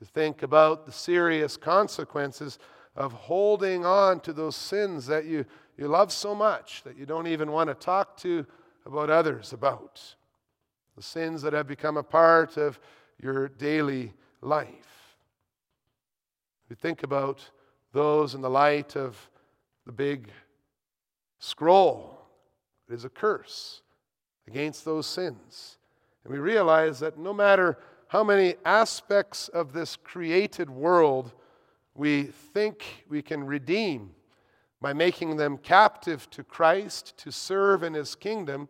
to 0.00 0.06
think 0.06 0.42
about 0.42 0.86
the 0.86 0.92
serious 0.92 1.56
consequences 1.56 2.58
of 2.96 3.12
holding 3.12 3.84
on 3.84 4.18
to 4.20 4.32
those 4.32 4.56
sins 4.56 5.06
that 5.06 5.26
you, 5.26 5.44
you 5.76 5.86
love 5.86 6.10
so 6.10 6.34
much 6.34 6.82
that 6.84 6.96
you 6.96 7.06
don't 7.06 7.26
even 7.26 7.52
want 7.52 7.68
to 7.68 7.74
talk 7.74 8.16
to 8.16 8.46
about 8.86 9.10
others 9.10 9.52
about. 9.52 10.02
The 10.96 11.02
sins 11.02 11.42
that 11.42 11.52
have 11.52 11.66
become 11.66 11.98
a 11.98 12.02
part 12.02 12.56
of 12.56 12.80
your 13.22 13.48
daily 13.48 14.14
life. 14.40 15.16
We 16.68 16.76
think 16.76 17.02
about 17.02 17.50
those 17.92 18.34
in 18.34 18.40
the 18.40 18.50
light 18.50 18.96
of 18.96 19.30
the 19.84 19.92
big 19.92 20.30
scroll. 21.38 22.18
It 22.88 22.94
is 22.94 23.04
a 23.04 23.10
curse 23.10 23.82
against 24.46 24.84
those 24.84 25.06
sins. 25.06 25.76
And 26.24 26.32
we 26.32 26.38
realize 26.38 27.00
that 27.00 27.18
no 27.18 27.34
matter 27.34 27.78
how 28.10 28.24
many 28.24 28.56
aspects 28.64 29.46
of 29.46 29.72
this 29.72 29.94
created 29.94 30.68
world 30.68 31.32
we 31.94 32.24
think 32.24 33.04
we 33.08 33.22
can 33.22 33.46
redeem 33.46 34.10
by 34.80 34.92
making 34.92 35.36
them 35.36 35.56
captive 35.56 36.28
to 36.30 36.42
Christ 36.42 37.16
to 37.18 37.30
serve 37.30 37.84
in 37.84 37.94
his 37.94 38.16
kingdom, 38.16 38.68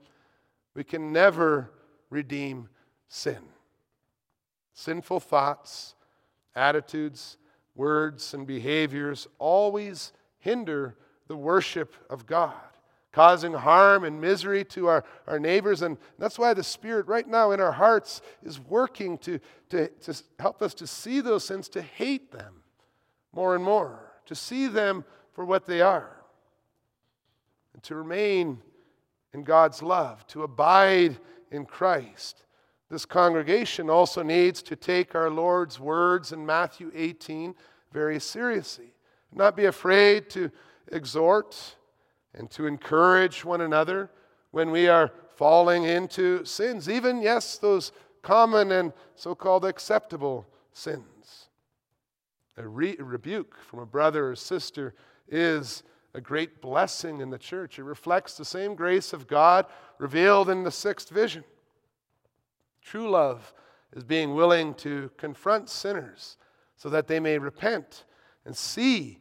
we 0.74 0.84
can 0.84 1.10
never 1.10 1.70
redeem 2.10 2.68
sin. 3.08 3.38
Sinful 4.74 5.20
thoughts, 5.20 5.94
attitudes, 6.54 7.38
words, 7.74 8.34
and 8.34 8.46
behaviors 8.46 9.26
always 9.38 10.12
hinder 10.38 10.98
the 11.28 11.36
worship 11.36 11.94
of 12.10 12.26
God 12.26 12.69
causing 13.12 13.52
harm 13.52 14.04
and 14.04 14.20
misery 14.20 14.64
to 14.64 14.86
our, 14.86 15.04
our 15.26 15.40
neighbors. 15.40 15.82
And 15.82 15.98
that's 16.18 16.38
why 16.38 16.54
the 16.54 16.62
Spirit, 16.62 17.06
right 17.06 17.26
now 17.26 17.50
in 17.50 17.60
our 17.60 17.72
hearts, 17.72 18.22
is 18.42 18.60
working 18.60 19.18
to, 19.18 19.40
to, 19.70 19.88
to 19.88 20.22
help 20.38 20.62
us 20.62 20.74
to 20.74 20.86
see 20.86 21.20
those 21.20 21.44
sins, 21.44 21.68
to 21.70 21.82
hate 21.82 22.30
them 22.32 22.62
more 23.32 23.54
and 23.54 23.64
more, 23.64 24.12
to 24.26 24.34
see 24.34 24.66
them 24.66 25.04
for 25.32 25.44
what 25.44 25.66
they 25.66 25.80
are, 25.80 26.16
and 27.74 27.82
to 27.84 27.94
remain 27.94 28.60
in 29.32 29.42
God's 29.42 29.82
love, 29.82 30.26
to 30.28 30.42
abide 30.42 31.18
in 31.50 31.64
Christ. 31.64 32.44
This 32.90 33.04
congregation 33.04 33.88
also 33.88 34.22
needs 34.22 34.62
to 34.64 34.74
take 34.74 35.14
our 35.14 35.30
Lord's 35.30 35.78
words 35.78 36.32
in 36.32 36.44
Matthew 36.44 36.90
18 36.94 37.54
very 37.92 38.18
seriously. 38.18 38.92
Not 39.32 39.56
be 39.56 39.66
afraid 39.66 40.28
to 40.30 40.50
exhort 40.90 41.76
and 42.34 42.50
to 42.50 42.66
encourage 42.66 43.44
one 43.44 43.60
another 43.60 44.10
when 44.50 44.70
we 44.70 44.88
are 44.88 45.12
falling 45.36 45.84
into 45.84 46.44
sins, 46.44 46.88
even, 46.88 47.22
yes, 47.22 47.58
those 47.58 47.92
common 48.22 48.72
and 48.72 48.92
so 49.14 49.34
called 49.34 49.64
acceptable 49.64 50.46
sins. 50.72 51.48
A, 52.56 52.66
re- 52.66 52.96
a, 52.98 53.04
rebuke 53.04 53.56
from 53.56 53.78
a 53.78 53.86
brother 53.86 54.30
or 54.30 54.36
sister 54.36 54.94
is 55.28 55.82
a 56.12 56.20
great 56.20 56.60
blessing 56.60 57.20
in 57.20 57.30
the 57.30 57.38
church. 57.38 57.78
It 57.78 57.84
reflects 57.84 58.36
the 58.36 58.44
same 58.44 58.74
grace 58.74 59.12
of 59.12 59.26
God 59.26 59.66
revealed 59.98 60.50
in 60.50 60.64
the 60.64 60.70
sixth 60.70 61.08
vision. 61.08 61.44
True 62.82 63.08
love 63.08 63.54
is 63.94 64.04
being 64.04 64.34
willing 64.34 64.74
to 64.74 65.10
confront 65.16 65.68
sinners 65.68 66.36
so 66.76 66.88
that 66.90 67.06
they 67.06 67.20
may 67.20 67.38
repent 67.38 68.04
and 68.44 68.56
see 68.56 69.18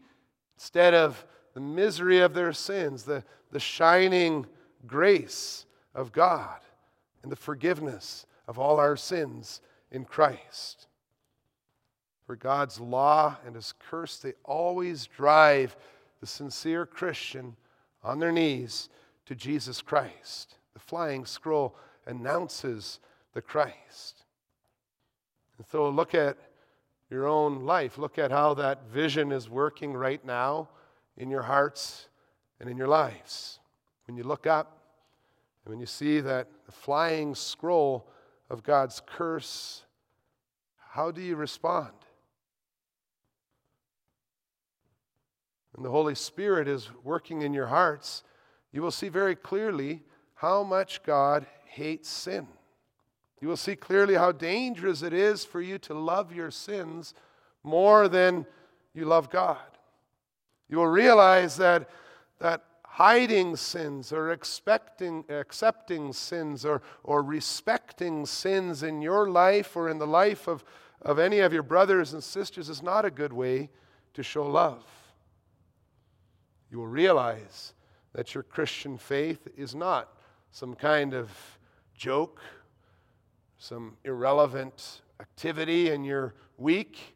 instead 0.56 0.94
of 0.94 1.26
the 1.54 1.60
misery 1.60 2.20
of 2.20 2.34
their 2.34 2.54
sins, 2.54 3.04
the, 3.04 3.24
the 3.52 3.60
shining 3.60 4.46
grace 4.88 5.66
of 5.94 6.12
God, 6.12 6.60
and 7.24 7.32
the 7.32 7.36
forgiveness 7.36 8.26
of 8.48 8.58
all 8.58 8.80
our 8.80 8.96
sins 8.96 9.62
in 9.92 10.06
Christ. 10.06 10.88
For 12.26 12.36
God's 12.36 12.80
law 12.80 13.38
and 13.46 13.56
his 13.56 13.74
curse, 13.90 14.18
they 14.18 14.34
always 14.46 15.08
drive 15.08 15.76
the 16.20 16.28
sincere 16.28 16.86
Christian 16.86 17.56
on 18.04 18.20
their 18.20 18.32
knees 18.32 18.90
to 19.26 19.36
Jesus 19.36 19.82
Christ. 19.82 20.56
The 20.74 20.80
flying 20.80 21.26
scroll 21.26 21.76
announces 22.06 23.00
the 23.34 23.42
Christ. 23.42 24.24
And 25.58 25.68
so 25.68 25.90
look 25.90 26.14
at 26.14 26.38
your 27.10 27.28
own 27.28 27.66
life. 27.66 27.98
Look 27.98 28.18
at 28.18 28.32
how 28.32 28.54
that 28.56 28.88
vision 28.88 29.32
is 29.32 29.50
working 29.50 29.94
right 29.94 30.24
now 30.24 30.70
in 31.20 31.30
your 31.30 31.44
hearts 31.44 32.08
and 32.60 32.70
in 32.70 32.78
your 32.78 32.88
lives. 32.88 33.60
When 34.08 34.18
you 34.18 34.24
look 34.24 34.48
up 34.48 34.78
and 35.64 35.72
when 35.72 35.80
you 35.80 35.86
see 35.86 36.22
that 36.22 36.48
flying 36.72 37.36
scroll 37.36 38.10
of 38.50 38.64
God's 38.64 39.02
curse, 39.06 39.84
how 40.92 41.12
do 41.12 41.22
you 41.22 41.36
respond? 41.36 41.92
When 45.74 45.84
the 45.84 45.92
Holy 45.92 46.16
Spirit 46.16 46.68
is 46.68 46.90
working 47.04 47.44
in 47.44 47.54
your 47.54 47.68
hearts, 47.68 48.24
you 48.72 48.82
will 48.82 48.92
see 48.92 49.10
very 49.10 49.36
clearly 49.36 50.02
how 50.36 50.64
much 50.64 51.04
God 51.04 51.46
hates 51.66 52.10
sin. 52.10 52.48
You 53.42 53.48
will 53.48 53.58
see 53.58 53.76
clearly 53.76 54.16
how 54.16 54.32
dangerous 54.32 55.02
it 55.02 55.14
is 55.14 55.46
for 55.46 55.62
you 55.62 55.78
to 55.80 55.94
love 55.94 56.34
your 56.34 56.52
sins 56.52 57.14
more 57.64 58.08
than 58.08 58.46
you 58.94 59.06
love 59.06 59.30
God. 59.30 59.58
You 60.70 60.78
will 60.78 60.88
realize 60.88 61.58
that, 61.58 61.90
that 62.40 62.64
hiding 62.84 63.56
sins 63.56 64.12
or 64.12 64.32
expecting, 64.32 65.24
accepting 65.30 66.14
sins 66.14 66.66
or, 66.66 66.82
or 67.04 67.24
respecting 67.24 68.26
sins 68.26 68.84
in 68.84 69.02
your 69.02 69.30
life 69.30 69.76
or 69.76 69.90
in 69.90 69.98
the 69.98 70.08
life 70.08 70.48
of, 70.48 70.64
of 71.02 71.18
any 71.18 71.40
of 71.40 71.54
your 71.54 71.64
brothers 71.64 72.14
and 72.14 72.24
sisters 72.24 72.70
is 72.70 72.84
not 72.84 73.06
a 73.06 73.12
good 73.12 73.34
way 73.34 73.70
to 74.14 74.22
show 74.22 74.46
love. 74.46 74.84
You 76.70 76.80
will 76.80 76.88
realize 76.88 77.74
that 78.14 78.34
your 78.34 78.44
Christian 78.44 78.98
faith 78.98 79.48
is 79.58 79.74
not 79.74 80.14
some 80.52 80.76
kind 80.76 81.14
of 81.14 81.30
joke, 81.96 82.42
some 83.58 83.98
irrelevant 84.04 85.02
activity 85.20 85.90
in 85.90 86.04
your 86.04 86.34
week. 86.58 87.16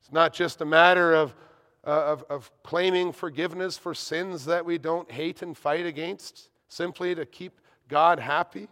It's 0.00 0.12
not 0.12 0.32
just 0.32 0.60
a 0.60 0.64
matter 0.64 1.12
of, 1.12 1.34
Uh, 1.82 1.88
of, 1.90 2.24
of 2.28 2.50
claiming 2.62 3.10
forgiveness 3.10 3.78
for 3.78 3.94
sins 3.94 4.44
that 4.44 4.66
we 4.66 4.76
don't 4.76 5.10
hate 5.10 5.40
and 5.40 5.56
fight 5.56 5.86
against, 5.86 6.50
simply 6.68 7.14
to 7.14 7.24
keep 7.24 7.58
God 7.88 8.18
happy. 8.18 8.68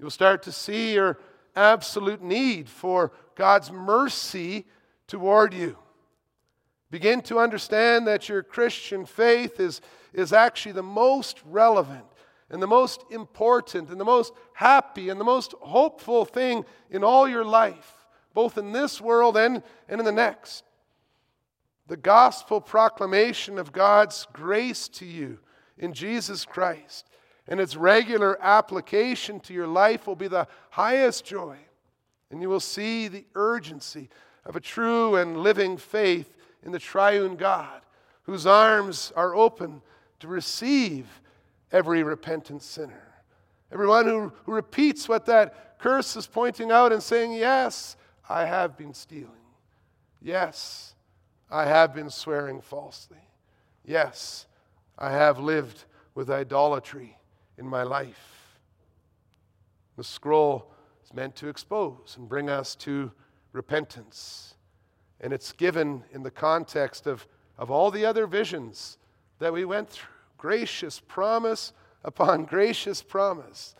You'll 0.00 0.10
start 0.10 0.42
to 0.42 0.52
see 0.52 0.94
your 0.94 1.16
absolute 1.54 2.20
need 2.20 2.68
for 2.68 3.12
God's 3.36 3.70
mercy 3.70 4.66
toward 5.06 5.54
you. 5.54 5.78
Begin 6.90 7.22
to 7.22 7.38
understand 7.38 8.06
that 8.08 8.28
your 8.28 8.42
Christian 8.42 9.06
faith 9.06 9.60
is, 9.60 9.80
is 10.12 10.32
actually 10.32 10.72
the 10.72 10.82
most 10.82 11.40
relevant 11.44 12.04
and 12.50 12.60
the 12.60 12.66
most 12.66 13.04
important 13.10 13.90
and 13.90 14.00
the 14.00 14.04
most 14.04 14.32
happy 14.54 15.08
and 15.08 15.20
the 15.20 15.24
most 15.24 15.54
hopeful 15.60 16.24
thing 16.24 16.64
in 16.90 17.04
all 17.04 17.28
your 17.28 17.44
life, 17.44 18.06
both 18.32 18.58
in 18.58 18.72
this 18.72 19.00
world 19.00 19.36
and, 19.36 19.62
and 19.88 20.00
in 20.00 20.04
the 20.04 20.10
next. 20.12 20.64
The 21.86 21.96
gospel 21.96 22.60
proclamation 22.60 23.58
of 23.58 23.72
God's 23.72 24.26
grace 24.32 24.88
to 24.88 25.04
you 25.04 25.38
in 25.76 25.92
Jesus 25.92 26.44
Christ 26.44 27.08
and 27.46 27.60
its 27.60 27.76
regular 27.76 28.42
application 28.42 29.38
to 29.40 29.52
your 29.52 29.66
life 29.66 30.06
will 30.06 30.16
be 30.16 30.28
the 30.28 30.48
highest 30.70 31.24
joy. 31.24 31.58
And 32.30 32.40
you 32.40 32.48
will 32.48 32.60
see 32.60 33.08
the 33.08 33.26
urgency 33.34 34.08
of 34.44 34.56
a 34.56 34.60
true 34.60 35.16
and 35.16 35.38
living 35.38 35.76
faith 35.76 36.36
in 36.62 36.72
the 36.72 36.78
triune 36.78 37.36
God, 37.36 37.82
whose 38.22 38.46
arms 38.46 39.12
are 39.14 39.34
open 39.34 39.82
to 40.20 40.28
receive 40.28 41.20
every 41.70 42.02
repentant 42.02 42.62
sinner. 42.62 43.12
Everyone 43.70 44.06
who, 44.06 44.32
who 44.44 44.52
repeats 44.52 45.08
what 45.08 45.26
that 45.26 45.78
curse 45.78 46.16
is 46.16 46.26
pointing 46.26 46.70
out 46.70 46.92
and 46.92 47.02
saying, 47.02 47.32
Yes, 47.32 47.96
I 48.28 48.46
have 48.46 48.76
been 48.76 48.94
stealing. 48.94 49.30
Yes, 50.22 50.93
I 51.54 51.66
have 51.66 51.94
been 51.94 52.10
swearing 52.10 52.60
falsely. 52.60 53.28
Yes, 53.84 54.46
I 54.98 55.12
have 55.12 55.38
lived 55.38 55.84
with 56.16 56.28
idolatry 56.28 57.16
in 57.56 57.64
my 57.64 57.84
life. 57.84 58.58
The 59.96 60.02
scroll 60.02 60.72
is 61.04 61.14
meant 61.14 61.36
to 61.36 61.48
expose 61.48 62.16
and 62.18 62.28
bring 62.28 62.50
us 62.50 62.74
to 62.76 63.12
repentance. 63.52 64.54
And 65.20 65.32
it's 65.32 65.52
given 65.52 66.02
in 66.10 66.24
the 66.24 66.30
context 66.32 67.06
of, 67.06 67.24
of 67.56 67.70
all 67.70 67.92
the 67.92 68.04
other 68.04 68.26
visions 68.26 68.98
that 69.38 69.52
we 69.52 69.64
went 69.64 69.88
through 69.90 70.08
gracious 70.36 70.98
promise 70.98 71.72
upon 72.02 72.44
gracious 72.56 73.00
promise. 73.00 73.76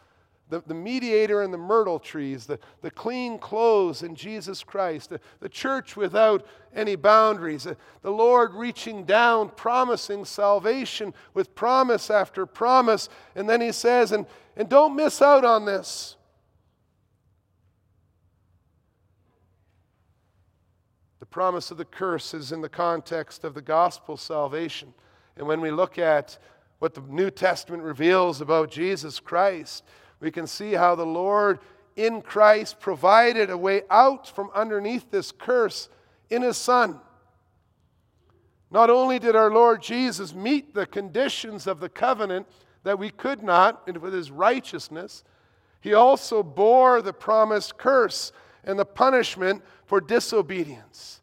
The, 0.51 0.63
the 0.67 0.75
mediator 0.75 1.41
and 1.41 1.55
the 1.55 1.59
myrtle 1.59 1.99
trees, 1.99 2.45
the, 2.45 2.59
the 2.83 2.91
clean 2.91 3.39
clothes 3.39 4.03
in 4.03 4.15
Jesus 4.15 4.63
Christ, 4.63 5.09
the, 5.09 5.21
the 5.41 5.49
church 5.49 5.97
without 5.97 6.47
any 6.75 6.97
boundaries, 6.97 7.65
the, 7.65 7.79
the 8.03 8.11
Lord 8.11 8.53
reaching 8.53 9.05
down, 9.05 9.49
promising 9.49 10.27
salvation 10.27 11.15
with 11.33 11.55
promise 11.55 12.11
after 12.11 12.45
promise. 12.45 13.09
And 13.35 13.49
then 13.49 13.63
he 13.63 13.73
says, 13.73 14.13
and, 14.13 14.27
and 14.55 14.69
don't 14.69 14.95
miss 14.95 15.23
out 15.23 15.47
on 15.47 15.65
this. 15.65 16.17
The 21.21 21.27
promise 21.27 21.71
of 21.71 21.79
the 21.79 21.87
curse 21.87 22.35
is 22.35 22.53
in 22.53 22.61
the 22.61 22.69
context 22.69 23.45
of 23.45 23.55
the 23.55 23.63
gospel 23.63 24.19
salvation. 24.19 24.93
And 25.39 25.47
when 25.47 25.63
we 25.63 25.71
look 25.71 25.99
at 25.99 26.39
what 26.81 26.93
the 26.93 27.01
New 27.01 27.31
Testament 27.31 27.83
reveals 27.83 28.43
about 28.43 28.71
Jesus 28.71 29.21
Christ, 29.21 29.85
we 30.25 30.31
can 30.31 30.47
see 30.47 30.73
how 30.73 30.95
the 30.95 31.07
Lord 31.07 31.61
in 31.97 32.23
Christ 32.23 32.81
provided 32.81 33.51
a 33.51 33.59
way 33.59 33.83
out 33.91 34.27
from 34.27 34.51
underneath 34.55 35.11
this 35.11 35.31
curse 35.31 35.89
in 36.31 36.43
His 36.43 36.57
Son. 36.57 36.99
Not 38.71 38.91
only 38.91 39.19
did 39.19 39.37
our 39.37 39.51
Lord 39.51 39.83
Jesus 39.83 40.35
meet 40.35 40.75
the 40.75 40.87
conditions 40.87 41.67
of 41.67 41.79
the 41.79 41.89
covenant 41.89 42.49
that 42.83 42.99
we 42.99 43.11
could 43.11 43.43
not 43.43 43.87
with 44.01 44.13
His 44.13 44.31
righteousness, 44.31 45.23
He 45.81 45.95
also 45.95 46.43
bore 46.43 47.03
the 47.03 47.13
promised 47.13 47.77
curse 47.77 48.33
and 48.65 48.79
the 48.79 48.85
punishment 48.85 49.63
for 49.87 50.01
disobedience. 50.01 51.21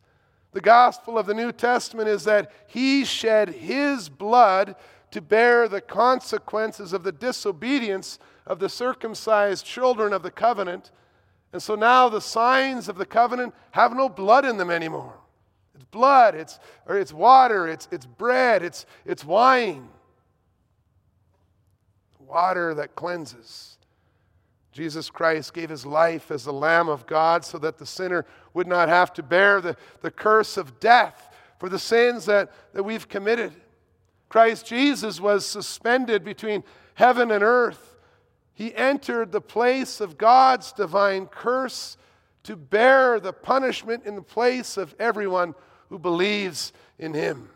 The 0.53 0.61
gospel 0.61 1.17
of 1.17 1.25
the 1.25 1.33
New 1.33 1.51
Testament 1.51 2.09
is 2.09 2.23
that 2.25 2.51
he 2.67 3.05
shed 3.05 3.49
his 3.49 4.09
blood 4.09 4.75
to 5.11 5.21
bear 5.21 5.67
the 5.67 5.81
consequences 5.81 6.93
of 6.93 7.03
the 7.03 7.11
disobedience 7.11 8.19
of 8.45 8.59
the 8.59 8.69
circumcised 8.69 9.65
children 9.65 10.13
of 10.13 10.23
the 10.23 10.31
covenant. 10.31 10.91
And 11.53 11.61
so 11.61 11.75
now 11.75 12.09
the 12.09 12.21
signs 12.21 12.87
of 12.87 12.97
the 12.97 13.05
covenant 13.05 13.53
have 13.71 13.95
no 13.95 14.09
blood 14.09 14.45
in 14.45 14.57
them 14.57 14.69
anymore. 14.69 15.13
It's 15.75 15.83
blood, 15.85 16.35
it's, 16.35 16.59
or 16.85 16.97
it's 16.97 17.13
water, 17.13 17.67
it's, 17.67 17.87
it's 17.91 18.05
bread, 18.05 18.63
it's, 18.63 18.85
it's 19.05 19.25
wine. 19.25 19.87
Water 22.19 22.73
that 22.75 22.95
cleanses. 22.95 23.77
Jesus 24.71 25.09
Christ 25.09 25.53
gave 25.53 25.69
his 25.69 25.85
life 25.85 26.31
as 26.31 26.45
the 26.45 26.53
Lamb 26.53 26.87
of 26.87 27.05
God 27.05 27.43
so 27.43 27.57
that 27.57 27.77
the 27.77 27.85
sinner 27.85 28.25
would 28.53 28.67
not 28.67 28.87
have 28.87 29.11
to 29.13 29.23
bear 29.23 29.59
the, 29.59 29.75
the 30.01 30.11
curse 30.11 30.55
of 30.55 30.79
death 30.79 31.29
for 31.59 31.67
the 31.67 31.79
sins 31.79 32.25
that, 32.25 32.51
that 32.73 32.83
we've 32.83 33.07
committed. 33.07 33.53
Christ 34.29 34.65
Jesus 34.65 35.19
was 35.19 35.45
suspended 35.45 36.23
between 36.23 36.63
heaven 36.93 37.31
and 37.31 37.43
earth. 37.43 37.90
He 38.53 38.75
entered 38.75 39.31
the 39.31 39.41
place 39.41 40.01
of 40.01 40.17
God's 40.17 40.71
divine 40.73 41.27
curse 41.27 41.97
to 42.43 42.55
bear 42.55 43.19
the 43.19 43.33
punishment 43.33 44.05
in 44.05 44.15
the 44.15 44.21
place 44.21 44.77
of 44.77 44.95
everyone 44.99 45.55
who 45.89 45.99
believes 45.99 46.73
in 46.97 47.13
him. 47.13 47.49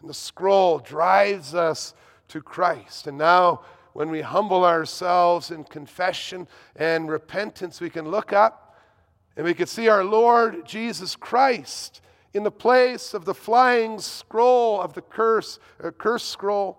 And 0.00 0.08
the 0.08 0.14
scroll 0.14 0.78
drives 0.78 1.54
us 1.54 1.94
to 2.28 2.40
Christ. 2.40 3.06
And 3.06 3.18
now, 3.18 3.62
when 3.92 4.10
we 4.10 4.20
humble 4.20 4.64
ourselves 4.64 5.50
in 5.50 5.64
confession 5.64 6.46
and 6.76 7.10
repentance, 7.10 7.80
we 7.80 7.90
can 7.90 8.08
look 8.08 8.32
up 8.32 8.76
and 9.36 9.44
we 9.44 9.54
can 9.54 9.66
see 9.66 9.88
our 9.88 10.04
Lord 10.04 10.66
Jesus 10.66 11.16
Christ 11.16 12.00
in 12.32 12.42
the 12.44 12.50
place 12.50 13.14
of 13.14 13.24
the 13.24 13.34
flying 13.34 13.98
scroll 13.98 14.80
of 14.80 14.92
the 14.92 15.02
curse, 15.02 15.58
uh, 15.82 15.90
curse 15.90 16.24
scroll. 16.24 16.78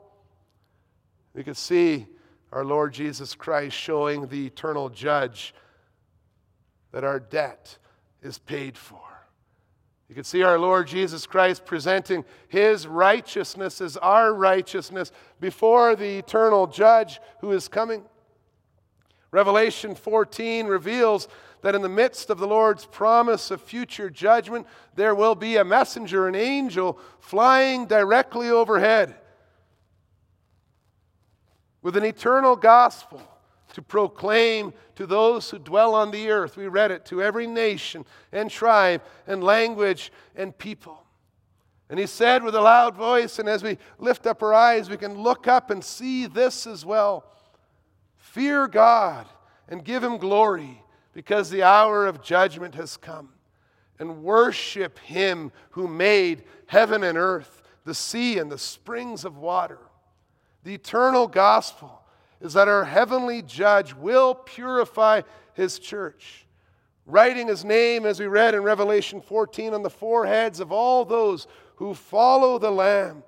We 1.33 1.43
can 1.43 1.55
see 1.55 2.07
our 2.51 2.65
Lord 2.65 2.93
Jesus 2.93 3.33
Christ 3.33 3.75
showing 3.75 4.27
the 4.27 4.45
eternal 4.45 4.89
judge 4.89 5.53
that 6.91 7.03
our 7.03 7.19
debt 7.19 7.77
is 8.21 8.37
paid 8.37 8.77
for. 8.77 8.99
You 10.09 10.15
can 10.15 10.25
see 10.25 10.43
our 10.43 10.59
Lord 10.59 10.87
Jesus 10.87 11.25
Christ 11.25 11.65
presenting 11.65 12.25
his 12.49 12.85
righteousness 12.85 13.79
as 13.79 13.95
our 13.95 14.33
righteousness 14.33 15.13
before 15.39 15.95
the 15.95 16.17
eternal 16.17 16.67
judge 16.67 17.21
who 17.39 17.53
is 17.53 17.69
coming. 17.69 18.03
Revelation 19.31 19.95
14 19.95 20.67
reveals 20.67 21.29
that 21.61 21.75
in 21.75 21.81
the 21.81 21.87
midst 21.87 22.29
of 22.29 22.39
the 22.39 22.47
Lord's 22.47 22.85
promise 22.85 23.51
of 23.51 23.61
future 23.61 24.09
judgment, 24.09 24.67
there 24.95 25.15
will 25.15 25.35
be 25.35 25.55
a 25.55 25.63
messenger, 25.63 26.27
an 26.27 26.35
angel, 26.35 26.99
flying 27.19 27.85
directly 27.85 28.49
overhead 28.49 29.15
with 31.81 31.97
an 31.97 32.05
eternal 32.05 32.55
gospel 32.55 33.21
to 33.73 33.81
proclaim 33.81 34.73
to 34.95 35.05
those 35.05 35.49
who 35.49 35.57
dwell 35.57 35.95
on 35.95 36.11
the 36.11 36.29
earth. 36.29 36.57
We 36.57 36.67
read 36.67 36.91
it 36.91 37.05
to 37.07 37.23
every 37.23 37.47
nation 37.47 38.05
and 38.31 38.49
tribe 38.49 39.01
and 39.27 39.43
language 39.43 40.11
and 40.35 40.57
people. 40.57 41.03
And 41.89 41.99
he 41.99 42.05
said 42.05 42.43
with 42.43 42.55
a 42.55 42.61
loud 42.61 42.95
voice, 42.95 43.39
and 43.39 43.49
as 43.49 43.63
we 43.63 43.77
lift 43.97 44.25
up 44.25 44.41
our 44.43 44.53
eyes, 44.53 44.89
we 44.89 44.97
can 44.97 45.15
look 45.15 45.47
up 45.47 45.71
and 45.71 45.83
see 45.83 46.27
this 46.27 46.67
as 46.67 46.85
well 46.85 47.25
Fear 48.31 48.69
God 48.69 49.27
and 49.67 49.83
give 49.83 50.01
him 50.01 50.17
glory, 50.17 50.81
because 51.11 51.49
the 51.49 51.63
hour 51.63 52.07
of 52.07 52.21
judgment 52.21 52.75
has 52.75 52.95
come. 52.95 53.29
And 53.99 54.23
worship 54.23 54.97
him 54.99 55.51
who 55.71 55.87
made 55.87 56.43
heaven 56.67 57.03
and 57.03 57.17
earth, 57.17 57.61
the 57.83 57.93
sea 57.93 58.37
and 58.39 58.49
the 58.49 58.57
springs 58.57 59.25
of 59.25 59.37
water. 59.37 59.79
The 60.63 60.75
eternal 60.75 61.27
gospel 61.27 62.01
is 62.39 62.53
that 62.53 62.67
our 62.67 62.85
heavenly 62.85 63.41
judge 63.41 63.93
will 63.93 64.35
purify 64.35 65.21
his 65.53 65.79
church, 65.79 66.45
writing 67.05 67.47
his 67.47 67.65
name, 67.65 68.05
as 68.05 68.19
we 68.19 68.27
read 68.27 68.53
in 68.53 68.63
Revelation 68.63 69.21
14, 69.21 69.73
on 69.73 69.83
the 69.83 69.89
foreheads 69.89 70.59
of 70.59 70.71
all 70.71 71.05
those 71.05 71.47
who 71.75 71.93
follow 71.93 72.57
the 72.57 72.71
Lamb, 72.71 73.23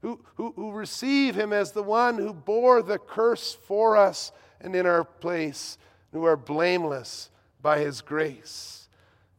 who, 0.00 0.20
who, 0.36 0.52
who 0.56 0.72
receive 0.72 1.34
him 1.34 1.52
as 1.52 1.72
the 1.72 1.82
one 1.82 2.18
who 2.18 2.32
bore 2.32 2.82
the 2.82 2.98
curse 2.98 3.54
for 3.54 3.96
us 3.96 4.32
and 4.60 4.74
in 4.74 4.86
our 4.86 5.04
place, 5.04 5.78
who 6.12 6.24
are 6.24 6.36
blameless 6.36 7.30
by 7.60 7.78
his 7.78 8.00
grace. 8.00 8.88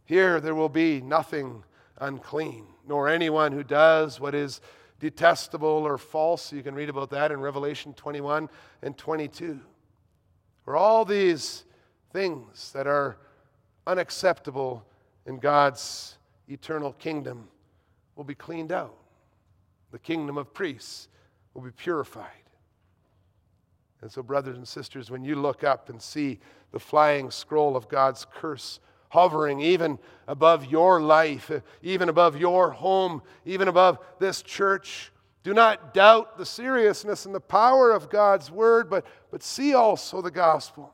Here 0.05 0.39
there 0.39 0.55
will 0.55 0.69
be 0.69 1.01
nothing 1.01 1.63
unclean, 1.97 2.65
nor 2.87 3.07
anyone 3.07 3.51
who 3.51 3.63
does 3.63 4.19
what 4.19 4.35
is 4.35 4.61
detestable 5.03 5.67
or 5.67 5.97
false. 5.97 6.53
You 6.53 6.63
can 6.63 6.73
read 6.75 6.87
about 6.87 7.09
that 7.09 7.29
in 7.29 7.41
Revelation 7.41 7.93
21 7.93 8.47
and 8.81 8.97
22. 8.97 9.59
Where 10.63 10.77
all 10.77 11.03
these 11.03 11.65
things 12.13 12.71
that 12.71 12.87
are 12.87 13.17
unacceptable 13.85 14.85
in 15.25 15.39
God's 15.39 16.17
eternal 16.47 16.93
kingdom 16.93 17.49
will 18.15 18.23
be 18.23 18.33
cleaned 18.33 18.71
out. 18.71 18.95
The 19.91 19.99
kingdom 19.99 20.37
of 20.37 20.53
priests 20.53 21.09
will 21.53 21.63
be 21.63 21.71
purified. 21.71 22.29
And 24.01 24.09
so, 24.09 24.23
brothers 24.23 24.55
and 24.55 24.65
sisters, 24.65 25.11
when 25.11 25.25
you 25.25 25.35
look 25.35 25.65
up 25.65 25.89
and 25.89 26.01
see 26.01 26.39
the 26.71 26.79
flying 26.79 27.29
scroll 27.29 27.75
of 27.75 27.89
God's 27.89 28.25
curse 28.33 28.79
hovering 29.13 29.61
even 29.61 29.99
above 30.27 30.65
your 30.65 30.99
life, 30.99 31.51
even 31.83 32.09
above 32.09 32.35
your 32.35 32.71
home, 32.71 33.21
even 33.45 33.67
above 33.67 33.99
this 34.17 34.41
church, 34.41 35.11
do 35.43 35.53
not 35.53 35.93
doubt 35.93 36.39
the 36.39 36.45
seriousness 36.47 37.27
and 37.27 37.35
the 37.35 37.39
power 37.39 37.91
of 37.91 38.09
God's 38.09 38.49
word, 38.49 38.89
but, 38.89 39.05
but 39.29 39.43
see 39.43 39.75
also 39.75 40.19
the 40.19 40.31
gospel 40.31 40.91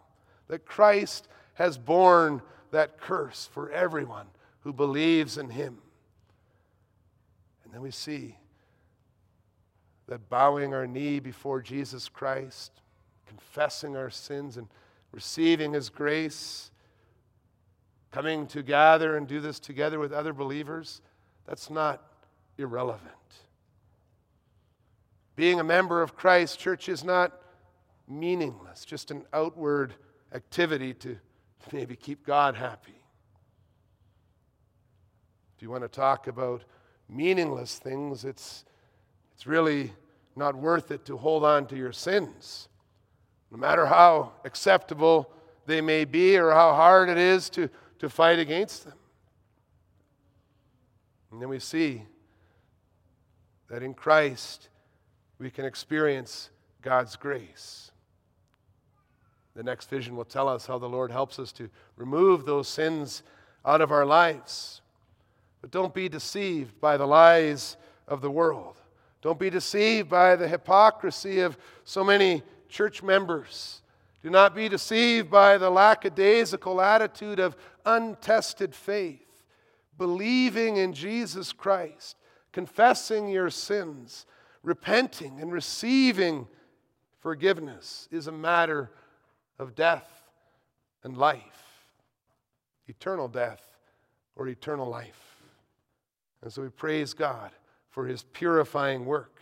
that 0.49 0.65
Christ 0.65 1.29
has 1.53 1.77
borne 1.77 2.41
that 2.71 2.99
curse 2.99 3.47
for 3.53 3.71
everyone 3.71 4.27
who 4.61 4.73
believes 4.73 5.37
in 5.37 5.49
him. 5.49 5.77
And 7.63 7.73
then 7.73 7.81
we 7.81 7.91
see 7.91 8.35
that 10.07 10.29
bowing 10.29 10.73
our 10.73 10.87
knee 10.87 11.21
before 11.21 11.61
Jesus 11.61 12.09
Christ, 12.09 12.73
confessing 13.27 13.95
our 13.95 14.09
sins, 14.09 14.57
and 14.57 14.67
receiving 15.13 15.71
his 15.71 15.87
grace, 15.87 16.71
coming 18.11 18.47
to 18.47 18.63
gather 18.63 19.17
and 19.17 19.27
do 19.27 19.39
this 19.39 19.59
together 19.59 19.99
with 19.99 20.11
other 20.11 20.33
believers, 20.33 21.01
that's 21.45 21.69
not 21.69 22.01
irrelevant. 22.57 23.13
Being 25.35 25.59
a 25.59 25.63
member 25.63 26.01
of 26.01 26.15
Christ's 26.15 26.57
church 26.57 26.89
is 26.89 27.03
not 27.03 27.39
meaningless, 28.07 28.83
just 28.83 29.11
an 29.11 29.25
outward 29.31 29.93
activity 30.33 30.93
to 30.95 31.17
maybe 31.71 31.95
keep 31.95 32.25
God 32.25 32.55
happy. 32.55 32.99
If 35.55 35.61
you 35.61 35.69
want 35.69 35.83
to 35.83 35.89
talk 35.89 36.27
about 36.27 36.63
meaningless 37.07 37.77
things, 37.79 38.25
it's, 38.25 38.65
it's 39.33 39.45
really 39.45 39.93
not 40.35 40.55
worth 40.55 40.91
it 40.91 41.05
to 41.05 41.17
hold 41.17 41.43
on 41.43 41.67
to 41.67 41.75
your 41.75 41.91
sins. 41.91 42.69
No 43.51 43.57
matter 43.57 43.85
how 43.85 44.33
acceptable 44.45 45.31
they 45.65 45.81
may 45.81 46.05
be 46.05 46.37
or 46.37 46.51
how 46.51 46.73
hard 46.73 47.09
it 47.09 47.17
is 47.17 47.49
to, 47.51 47.69
to 47.99 48.09
fight 48.09 48.39
against 48.39 48.85
them. 48.85 48.97
And 51.31 51.41
then 51.41 51.49
we 51.49 51.59
see 51.59 52.03
that 53.69 53.83
in 53.83 53.93
Christ 53.93 54.69
we 55.37 55.49
can 55.49 55.65
experience 55.65 56.49
God's 56.81 57.15
grace. 57.15 57.91
The 59.55 59.63
next 59.63 59.89
vision 59.89 60.15
will 60.15 60.25
tell 60.25 60.47
us 60.47 60.65
how 60.65 60.77
the 60.77 60.89
Lord 60.89 61.11
helps 61.11 61.37
us 61.39 61.51
to 61.53 61.69
remove 61.97 62.45
those 62.45 62.67
sins 62.67 63.23
out 63.65 63.81
of 63.81 63.91
our 63.91 64.05
lives. 64.05 64.81
But 65.61 65.71
don't 65.71 65.93
be 65.93 66.07
deceived 66.07 66.79
by 66.79 66.97
the 66.97 67.05
lies 67.05 67.75
of 68.07 68.21
the 68.21 68.31
world. 68.31 68.77
Don't 69.21 69.39
be 69.39 69.49
deceived 69.49 70.09
by 70.09 70.35
the 70.35 70.47
hypocrisy 70.47 71.41
of 71.41 71.57
so 71.83 72.03
many 72.03 72.41
church 72.69 73.03
members. 73.03 73.81
Do 74.21 74.29
not 74.29 74.53
be 74.53 74.67
deceived 74.67 75.29
by 75.29 75.57
the 75.57 75.69
lackadaisical 75.69 76.81
attitude 76.81 77.39
of 77.39 77.55
untested 77.85 78.75
faith. 78.75 79.43
Believing 79.97 80.77
in 80.77 80.93
Jesus 80.93 81.53
Christ, 81.53 82.17
confessing 82.51 83.29
your 83.29 83.49
sins, 83.49 84.25
repenting, 84.63 85.39
and 85.39 85.51
receiving 85.51 86.47
forgiveness 87.19 88.07
is 88.11 88.27
a 88.27 88.31
matter 88.31 88.91
of 89.57 89.75
death 89.75 90.09
and 91.03 91.17
life, 91.17 91.85
eternal 92.87 93.27
death 93.27 93.77
or 94.35 94.47
eternal 94.47 94.87
life. 94.87 95.37
And 96.41 96.51
so 96.51 96.61
we 96.61 96.69
praise 96.69 97.13
God 97.13 97.51
for 97.89 98.05
his 98.05 98.23
purifying 98.23 99.05
work 99.05 99.41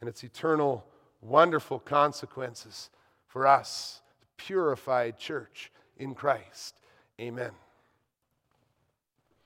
and 0.00 0.08
its 0.08 0.22
eternal, 0.24 0.86
wonderful 1.20 1.78
consequences 1.78 2.90
for 3.28 3.46
us, 3.46 4.00
the 4.20 4.26
purified 4.36 5.18
church 5.18 5.70
in 5.96 6.14
Christ. 6.14 6.74
Amen. 7.20 7.52